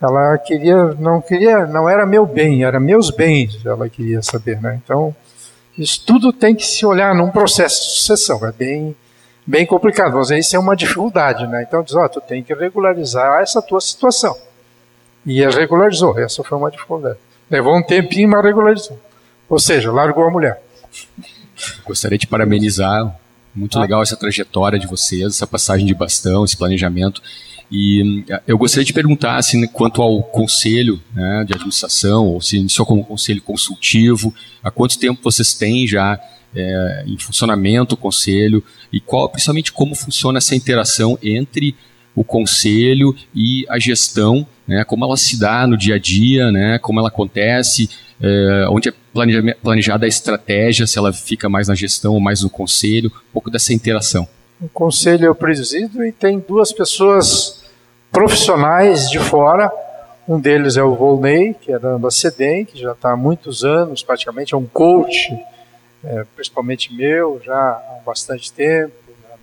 [0.00, 4.80] ela queria não queria não era meu bem, era meus bens, ela queria saber, né?
[4.82, 5.14] Então
[5.78, 8.96] isso tudo tem que se olhar num processo de sucessão, é bem
[9.46, 11.64] bem complicado, mas isso é uma dificuldade, né?
[11.66, 14.36] Então diz, ó, oh, tu tem que regularizar essa tua situação.
[15.26, 16.18] E regularizou.
[16.18, 17.18] Essa foi uma dificuldade.
[17.50, 19.00] Levou um tempinho, mas regularizou.
[19.48, 20.62] Ou seja, largou a mulher.
[21.84, 23.18] Gostaria de parabenizar.
[23.54, 27.22] Muito legal essa trajetória de vocês, essa passagem de bastão, esse planejamento.
[27.70, 32.56] E eh, eu gostaria de perguntar, assim, quanto ao conselho né, de administração, ou se
[32.56, 36.18] iniciou como conselho consultivo, há quanto tempo vocês têm já
[36.54, 38.62] é, em funcionamento o conselho,
[38.92, 41.74] e qual, principalmente como funciona essa interação entre
[42.14, 46.78] o conselho e a gestão, né, como ela se dá no dia a dia, né,
[46.78, 47.90] como ela acontece,
[48.22, 48.92] é, onde é
[49.62, 53.50] planejada a estratégia, se ela fica mais na gestão ou mais no conselho, um pouco
[53.50, 54.26] dessa interação.
[54.60, 57.64] O conselho é o presido e tem duas pessoas
[58.10, 59.70] profissionais de fora.
[60.26, 64.02] Um deles é o Volney, que é da CEDEM, que já está há muitos anos,
[64.02, 65.36] praticamente é um coach,
[66.02, 68.94] é, principalmente meu, já há bastante tempo.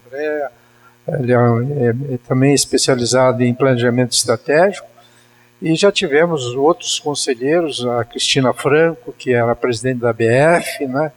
[0.08, 0.50] André,
[1.08, 4.88] ele é, é, também especializado em planejamento estratégico.
[5.62, 11.12] E já tivemos outros conselheiros, a Cristina Franco, que era presidente da BF, né?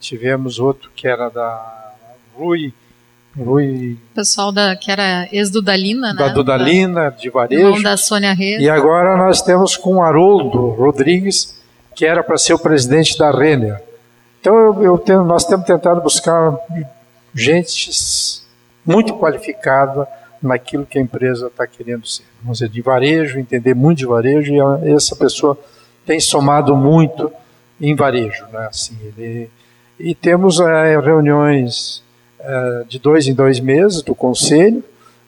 [0.00, 1.92] tivemos outro que era da
[2.36, 2.72] Rui.
[3.36, 6.18] Rui pessoal da, que era ex-Dudalina, né?
[6.18, 7.82] Da Dudalina, de varejo.
[7.82, 8.60] da Sônia Reis.
[8.60, 11.60] E agora nós temos com o Haroldo Rodrigues,
[11.94, 13.82] que era para ser o presidente da Renner.
[14.40, 16.56] Então eu, eu tenho, nós temos tentado buscar
[17.34, 17.90] gente
[18.84, 20.06] muito qualificada
[20.42, 22.24] naquilo que a empresa está querendo ser.
[22.42, 25.58] Vamos dizer, de varejo, entender muito de varejo, e essa pessoa
[26.06, 27.30] tem somado muito
[27.80, 28.46] em varejo.
[28.52, 28.66] Né?
[28.66, 29.50] Assim, ele,
[29.98, 32.02] e temos é, reuniões
[32.38, 34.82] é, de dois em dois meses do conselho,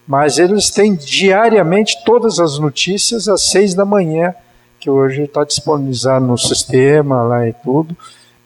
[0.07, 4.35] mas eles têm diariamente todas as notícias às seis da manhã,
[4.79, 7.97] que hoje está disponibilizado no sistema lá e tudo.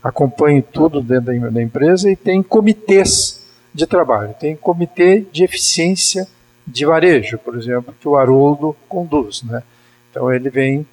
[0.02, 3.34] Acompanhe tudo dentro da, da empresa e tem comitês
[3.75, 4.35] de trabalho.
[4.39, 6.29] Tem comitê de eficiência
[6.66, 9.43] de varejo, por exemplo, que o Haroldo conduz.
[9.43, 9.62] Né?
[10.11, 10.87] Então ele vem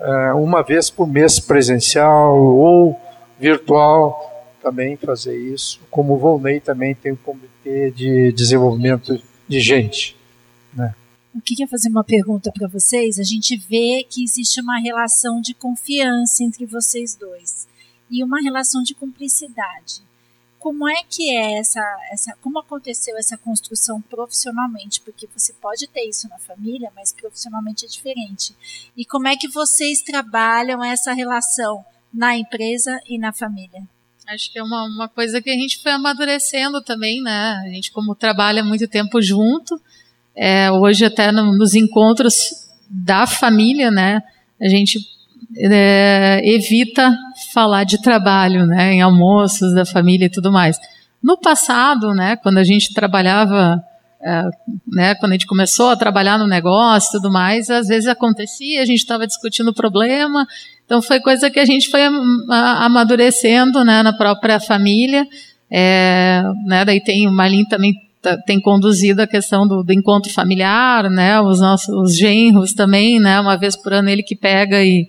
[0.00, 2.98] uh, uma vez por mês presencial ou
[3.38, 4.24] virtual
[4.62, 5.80] também fazer isso.
[5.90, 10.16] Como o Volney também tem um comitê de desenvolvimento de gente.
[10.72, 10.94] Né?
[11.34, 13.18] Eu queria fazer uma pergunta para vocês.
[13.18, 17.68] A gente vê que existe uma relação de confiança entre vocês dois
[18.10, 20.07] e uma relação de cumplicidade
[20.58, 21.80] como é que é essa,
[22.10, 25.00] essa, como aconteceu essa construção profissionalmente?
[25.00, 28.54] Porque você pode ter isso na família, mas profissionalmente é diferente.
[28.96, 33.82] E como é que vocês trabalham essa relação na empresa e na família?
[34.26, 37.62] Acho que é uma, uma coisa que a gente foi amadurecendo também, né?
[37.64, 39.80] A gente, como trabalha muito tempo junto,
[40.36, 42.36] é, hoje até no, nos encontros
[42.90, 44.22] da família, né?
[44.60, 44.98] A gente
[45.56, 47.16] é, evita
[47.52, 50.78] falar de trabalho, né, em almoços da família e tudo mais.
[51.22, 53.82] No passado, né, quando a gente trabalhava,
[54.22, 54.44] é,
[54.86, 58.82] né, quando a gente começou a trabalhar no negócio e tudo mais, às vezes acontecia,
[58.82, 60.46] a gente estava discutindo o problema,
[60.84, 62.02] então foi coisa que a gente foi
[62.50, 65.26] amadurecendo, né, na própria família,
[65.70, 67.94] é, né, daí tem o Marlin também
[68.46, 73.40] tem conduzido a questão do, do, encontro familiar, né, os nossos os genros também, né,
[73.40, 75.06] uma vez por ano ele que pega e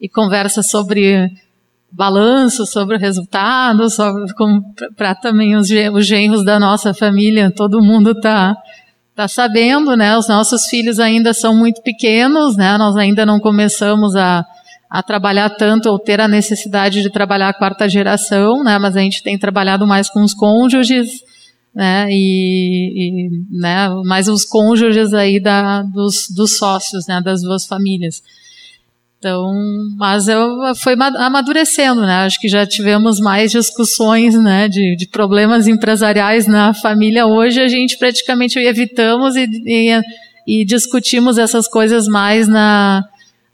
[0.00, 1.30] e conversa sobre
[1.90, 3.86] balanço, sobre o resultado,
[4.96, 8.56] para também os, os genros da nossa família, todo mundo está
[9.14, 10.16] tá sabendo, né?
[10.16, 12.78] Os nossos filhos ainda são muito pequenos, né?
[12.78, 14.46] Nós ainda não começamos a,
[14.88, 18.78] a trabalhar tanto ou ter a necessidade de trabalhar a quarta geração, né?
[18.78, 21.10] Mas a gente tem trabalhado mais com os cônjuges,
[21.74, 22.06] né?
[22.10, 23.88] E, e né?
[24.04, 27.20] mais os cônjuges aí da, dos, dos sócios, né?
[27.20, 28.22] Das duas famílias.
[29.18, 29.52] Então,
[29.96, 32.24] mas eu foi amadurecendo, né?
[32.24, 37.26] Acho que já tivemos mais discussões, né, de, de problemas empresariais na família.
[37.26, 40.00] Hoje a gente praticamente evitamos e, e,
[40.46, 43.04] e discutimos essas coisas mais na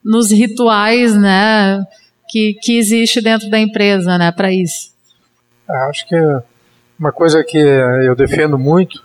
[0.04, 1.82] nos rituais, né,
[2.28, 4.92] que, que existe dentro da empresa, né, para isso.
[5.66, 6.14] É, acho que
[6.98, 9.02] uma coisa que eu defendo muito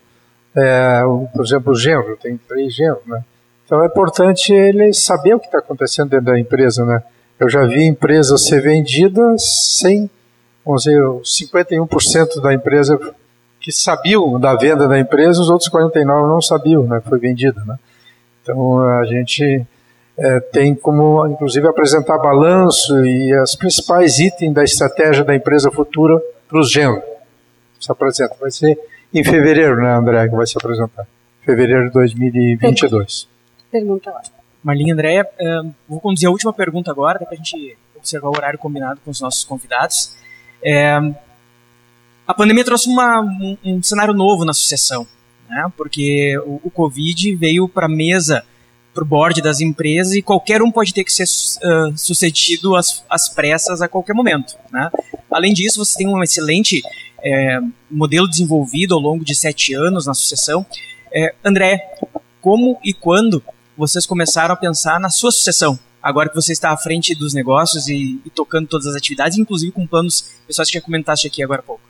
[0.56, 1.02] é,
[1.34, 2.18] por exemplo, o genro.
[2.22, 3.24] Tem três genros, né?
[3.70, 7.04] Então é importante ele saber o que está acontecendo dentro da empresa, né?
[7.40, 10.10] Eu já vi empresas ser vendidas sem,
[10.66, 13.00] vamos dizer, 51% da empresa
[13.62, 17.00] que sabiam da venda da empresa, os outros 49 não sabiam, né?
[17.08, 17.78] Foi vendida, né?
[18.42, 19.64] Então a gente
[20.18, 26.20] é, tem como, inclusive, apresentar balanço e os principais itens da estratégia da empresa futura
[26.48, 27.04] para os genros.
[27.80, 28.36] Se apresenta.
[28.42, 28.80] Vai ser
[29.14, 31.06] em fevereiro, né, André, que vai se apresentar.
[31.46, 33.30] Fevereiro de 2022
[33.72, 34.22] pergunta lá.
[34.64, 38.60] Marlinha Andréia, uh, vou conduzir a última pergunta agora, para a gente observar o horário
[38.60, 40.16] combinado com os nossos convidados.
[40.64, 41.00] É,
[42.28, 45.08] a pandemia trouxe uma, um, um, cenário novo na associação,
[45.50, 45.72] né?
[45.78, 48.44] porque o, o Covid veio para a mesa,
[48.94, 53.04] para o board das empresas e qualquer um pode ter que ser uh, sucedido às,
[53.10, 54.56] às pressas a qualquer momento.
[54.72, 54.90] Né?
[55.32, 56.82] Além disso, você tem um excelente
[57.24, 57.60] é,
[57.90, 60.66] modelo desenvolvido ao longo de sete anos na associação.
[61.14, 61.90] É, André,
[62.42, 63.44] como e quando
[63.80, 65.80] vocês começaram a pensar na sua sucessão?
[66.04, 69.72] Agora que você está à frente dos negócios e, e tocando todas as atividades, inclusive
[69.72, 71.82] com planos pessoais que comentaste aqui agora há pouco.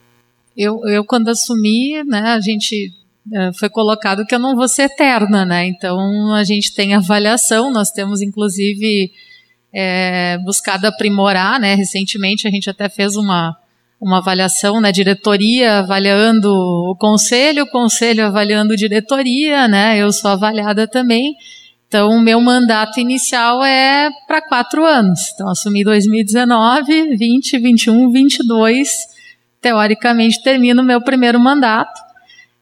[0.55, 2.91] Eu, eu quando assumi, né, a gente
[3.27, 5.65] uh, foi colocado que eu não vou ser eterna, né?
[5.65, 9.11] Então a gente tem avaliação, nós temos inclusive
[9.73, 11.75] é, buscado aprimorar, né?
[11.75, 13.57] Recentemente a gente até fez uma
[14.01, 20.87] uma avaliação, né, diretoria avaliando o conselho, o conselho avaliando diretoria, né, eu sou avaliada
[20.87, 21.35] também,
[21.89, 25.19] Então, o meu mandato inicial é para quatro anos.
[25.33, 28.89] Então, assumi 2019, 20, 21, 22.
[29.59, 31.99] Teoricamente, termino o meu primeiro mandato.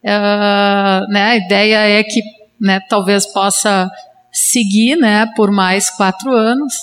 [0.02, 2.22] Uh, né, a ideia é que
[2.60, 3.92] né, talvez possa
[4.32, 6.74] seguir né, por mais quatro anos.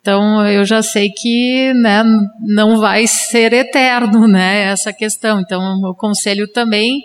[0.00, 2.02] Então eu já sei que né,
[2.40, 5.40] não vai ser eterno né, essa questão.
[5.40, 7.02] Então o conselho também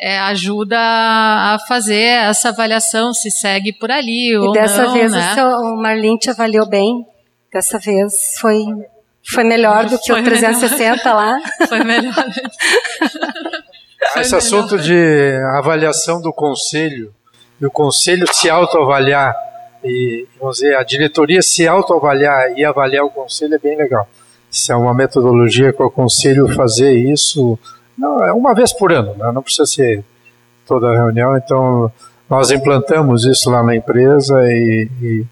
[0.00, 4.94] é, ajuda a fazer essa avaliação se segue por ali e ou dessa não.
[4.94, 5.30] vez né?
[5.30, 7.04] o, seu, o Marlin te avaliou bem.
[7.52, 8.64] Dessa vez foi
[9.22, 11.38] foi melhor do que Foi o 360 lá.
[11.68, 12.14] Foi melhor.
[14.16, 17.12] Esse assunto de avaliação do conselho
[17.60, 19.36] e o conselho se autoavaliar
[19.84, 24.08] e vamos dizer a diretoria se autoavaliar e avaliar o conselho é bem legal.
[24.50, 27.58] Isso é uma metodologia que o conselho fazer isso
[28.00, 29.30] não é uma vez por ano, né?
[29.30, 30.02] não precisa ser
[30.66, 31.36] toda a reunião.
[31.36, 31.92] Então
[32.28, 35.26] nós implantamos isso lá na empresa e, e,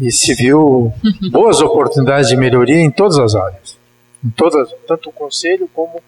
[0.00, 0.92] e se viu
[1.30, 3.78] boas oportunidades de melhoria em todas as áreas,
[4.24, 6.00] em todas, tanto o conselho como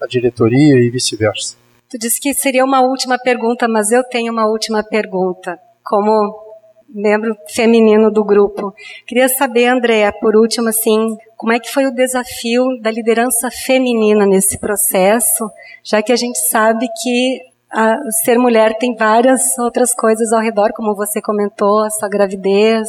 [0.00, 1.56] a diretoria e vice-versa.
[1.90, 5.58] Tu disse que seria uma última pergunta, mas eu tenho uma última pergunta.
[5.84, 6.49] Como
[6.92, 8.74] membro feminino do grupo.
[9.06, 14.26] Queria saber, Andréa, por último, assim, como é que foi o desafio da liderança feminina
[14.26, 15.50] nesse processo,
[15.84, 20.72] já que a gente sabe que a, ser mulher tem várias outras coisas ao redor,
[20.74, 22.88] como você comentou, a sua gravidez.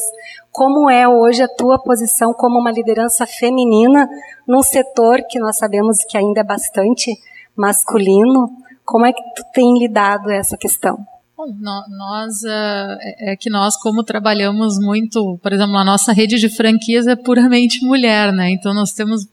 [0.52, 4.10] Como é hoje a tua posição como uma liderança feminina
[4.47, 7.16] num setor que nós sabemos que ainda é bastante
[7.56, 8.49] masculino?
[8.84, 10.97] Como é que tu tem lidado essa questão?
[11.42, 11.56] Bom,
[11.98, 17.16] nós é que nós como trabalhamos muito, por exemplo, a nossa rede de franquias é
[17.16, 18.52] puramente mulher, né?
[18.52, 19.28] Então nós temos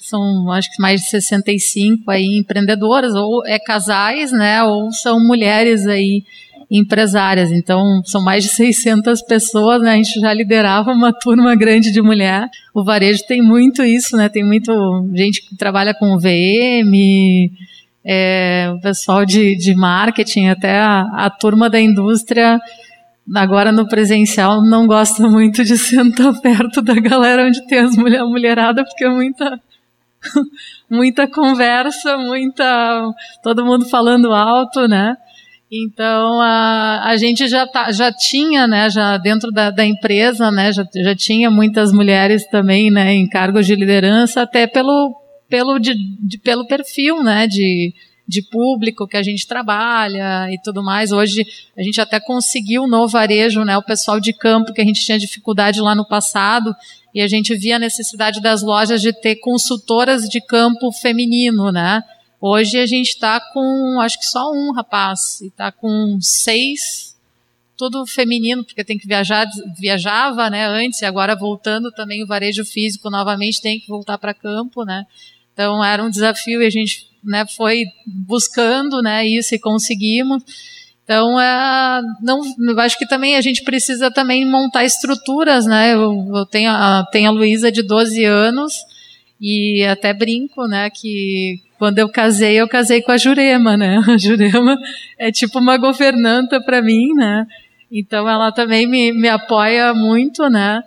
[0.00, 4.64] são acho que mais de 65 aí empreendedoras ou é casais, né?
[4.64, 6.24] Ou são mulheres aí
[6.70, 7.52] empresárias.
[7.52, 9.92] Então são mais de 600 pessoas, né?
[9.92, 12.48] A gente já liderava uma turma grande de mulher.
[12.72, 14.30] O varejo tem muito isso, né?
[14.30, 14.72] Tem muito
[15.14, 16.90] gente que trabalha com VM
[18.04, 22.58] é, o pessoal de, de marketing, até a, a turma da indústria,
[23.34, 28.22] agora no presencial, não gosta muito de sentar perto da galera onde tem as mulher,
[28.24, 29.60] mulherada, porque é muita,
[30.90, 33.12] muita conversa, muita.
[33.42, 35.16] todo mundo falando alto, né?
[35.72, 40.72] Então a, a gente já, tá, já tinha, né, já dentro da, da empresa, né,
[40.72, 45.14] já, já tinha muitas mulheres também, né, em cargos de liderança, até pelo,
[45.50, 47.92] pelo, de, de, pelo perfil, né, de,
[48.26, 51.10] de público que a gente trabalha e tudo mais.
[51.10, 51.44] Hoje
[51.76, 55.18] a gente até conseguiu no varejo, né, o pessoal de campo que a gente tinha
[55.18, 56.74] dificuldade lá no passado
[57.12, 62.02] e a gente via a necessidade das lojas de ter consultoras de campo feminino, né.
[62.40, 67.14] Hoje a gente está com, acho que só um rapaz, está com seis,
[67.76, 69.46] tudo feminino, porque tem que viajar,
[69.78, 74.32] viajava, né, antes, e agora voltando também o varejo físico novamente tem que voltar para
[74.32, 75.04] campo, né.
[75.60, 80.42] Então era um desafio e a gente né, foi buscando né, isso e conseguimos.
[81.04, 85.92] Então, é, não, eu acho que também a gente precisa também montar estruturas, né?
[85.92, 88.72] Eu, eu tenho, a, tenho a Luísa de 12 anos
[89.38, 93.98] e até brinco, né, que quando eu casei, eu casei com a Jurema, né?
[94.08, 94.78] A Jurema
[95.18, 97.46] é tipo uma governanta para mim, né?
[97.92, 100.82] Então ela também me, me apoia muito, né?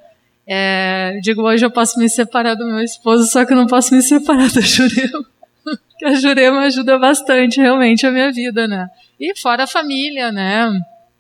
[0.47, 3.95] É, digo, hoje eu posso me separar do meu esposo, só que eu não posso
[3.95, 5.25] me separar da Jurema.
[5.97, 8.87] que a Jurema ajuda bastante, realmente, a minha vida, né?
[9.19, 10.69] E fora a família, né?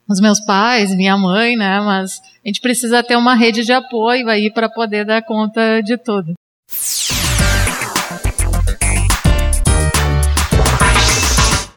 [0.09, 1.79] Os meus pais, minha mãe, né?
[1.79, 5.97] Mas a gente precisa ter uma rede de apoio aí para poder dar conta de
[5.97, 6.33] tudo.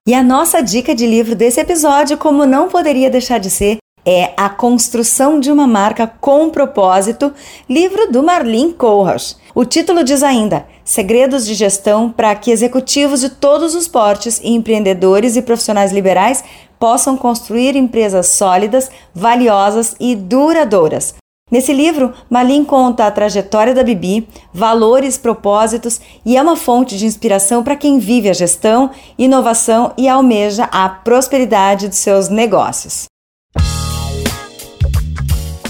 [0.08, 4.32] E a nossa dica de livro desse episódio, como não poderia deixar de ser, é
[4.36, 7.34] A Construção de uma Marca com Propósito,
[7.68, 9.36] livro do Marlin Kohlhaas.
[9.52, 15.34] O título diz ainda: Segredos de gestão para que executivos de todos os portes, empreendedores
[15.34, 16.44] e profissionais liberais
[16.78, 21.14] possam construir empresas sólidas, valiosas e duradouras.
[21.50, 27.06] Nesse livro, Malin conta a trajetória da Bibi, valores, propósitos e é uma fonte de
[27.06, 33.06] inspiração para quem vive a gestão, inovação e almeja a prosperidade dos seus negócios.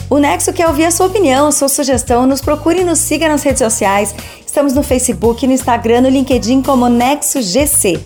[0.08, 2.26] O Nexo quer ouvir a sua opinião, sua sugestão.
[2.26, 4.14] Nos procure e nos siga nas redes sociais.
[4.46, 8.00] Estamos no Facebook, no Instagram, no LinkedIn como Nexo GC.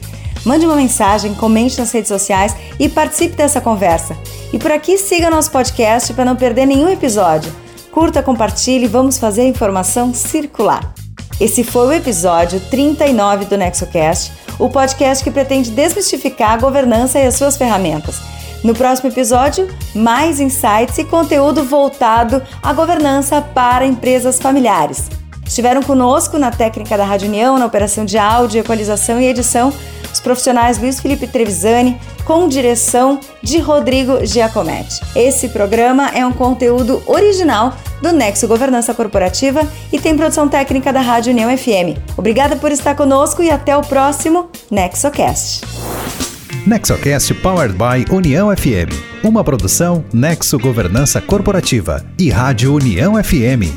[0.46, 4.16] Mande uma mensagem, comente nas redes sociais e participe dessa conversa.
[4.50, 7.54] E por aqui siga nosso podcast para não perder nenhum episódio.
[7.92, 10.94] Curta, compartilhe, vamos fazer a informação circular.
[11.38, 17.26] Esse foi o episódio 39 do NexoCast, o podcast que pretende desmistificar a governança e
[17.26, 18.39] as suas ferramentas.
[18.62, 25.08] No próximo episódio, mais insights e conteúdo voltado à governança para empresas familiares.
[25.46, 29.72] Estiveram conosco na técnica da Rádio União, na operação de áudio, equalização e edição,
[30.12, 35.00] os profissionais Luiz Felipe Trevisani, com direção de Rodrigo Giacometti.
[35.16, 41.00] Esse programa é um conteúdo original do Nexo Governança Corporativa e tem produção técnica da
[41.00, 41.98] Rádio União FM.
[42.16, 46.29] Obrigada por estar conosco e até o próximo NexoCast.
[46.66, 48.92] NexoCast Powered by União FM.
[49.24, 53.72] Uma produção Nexo Governança Corporativa e Rádio União FM.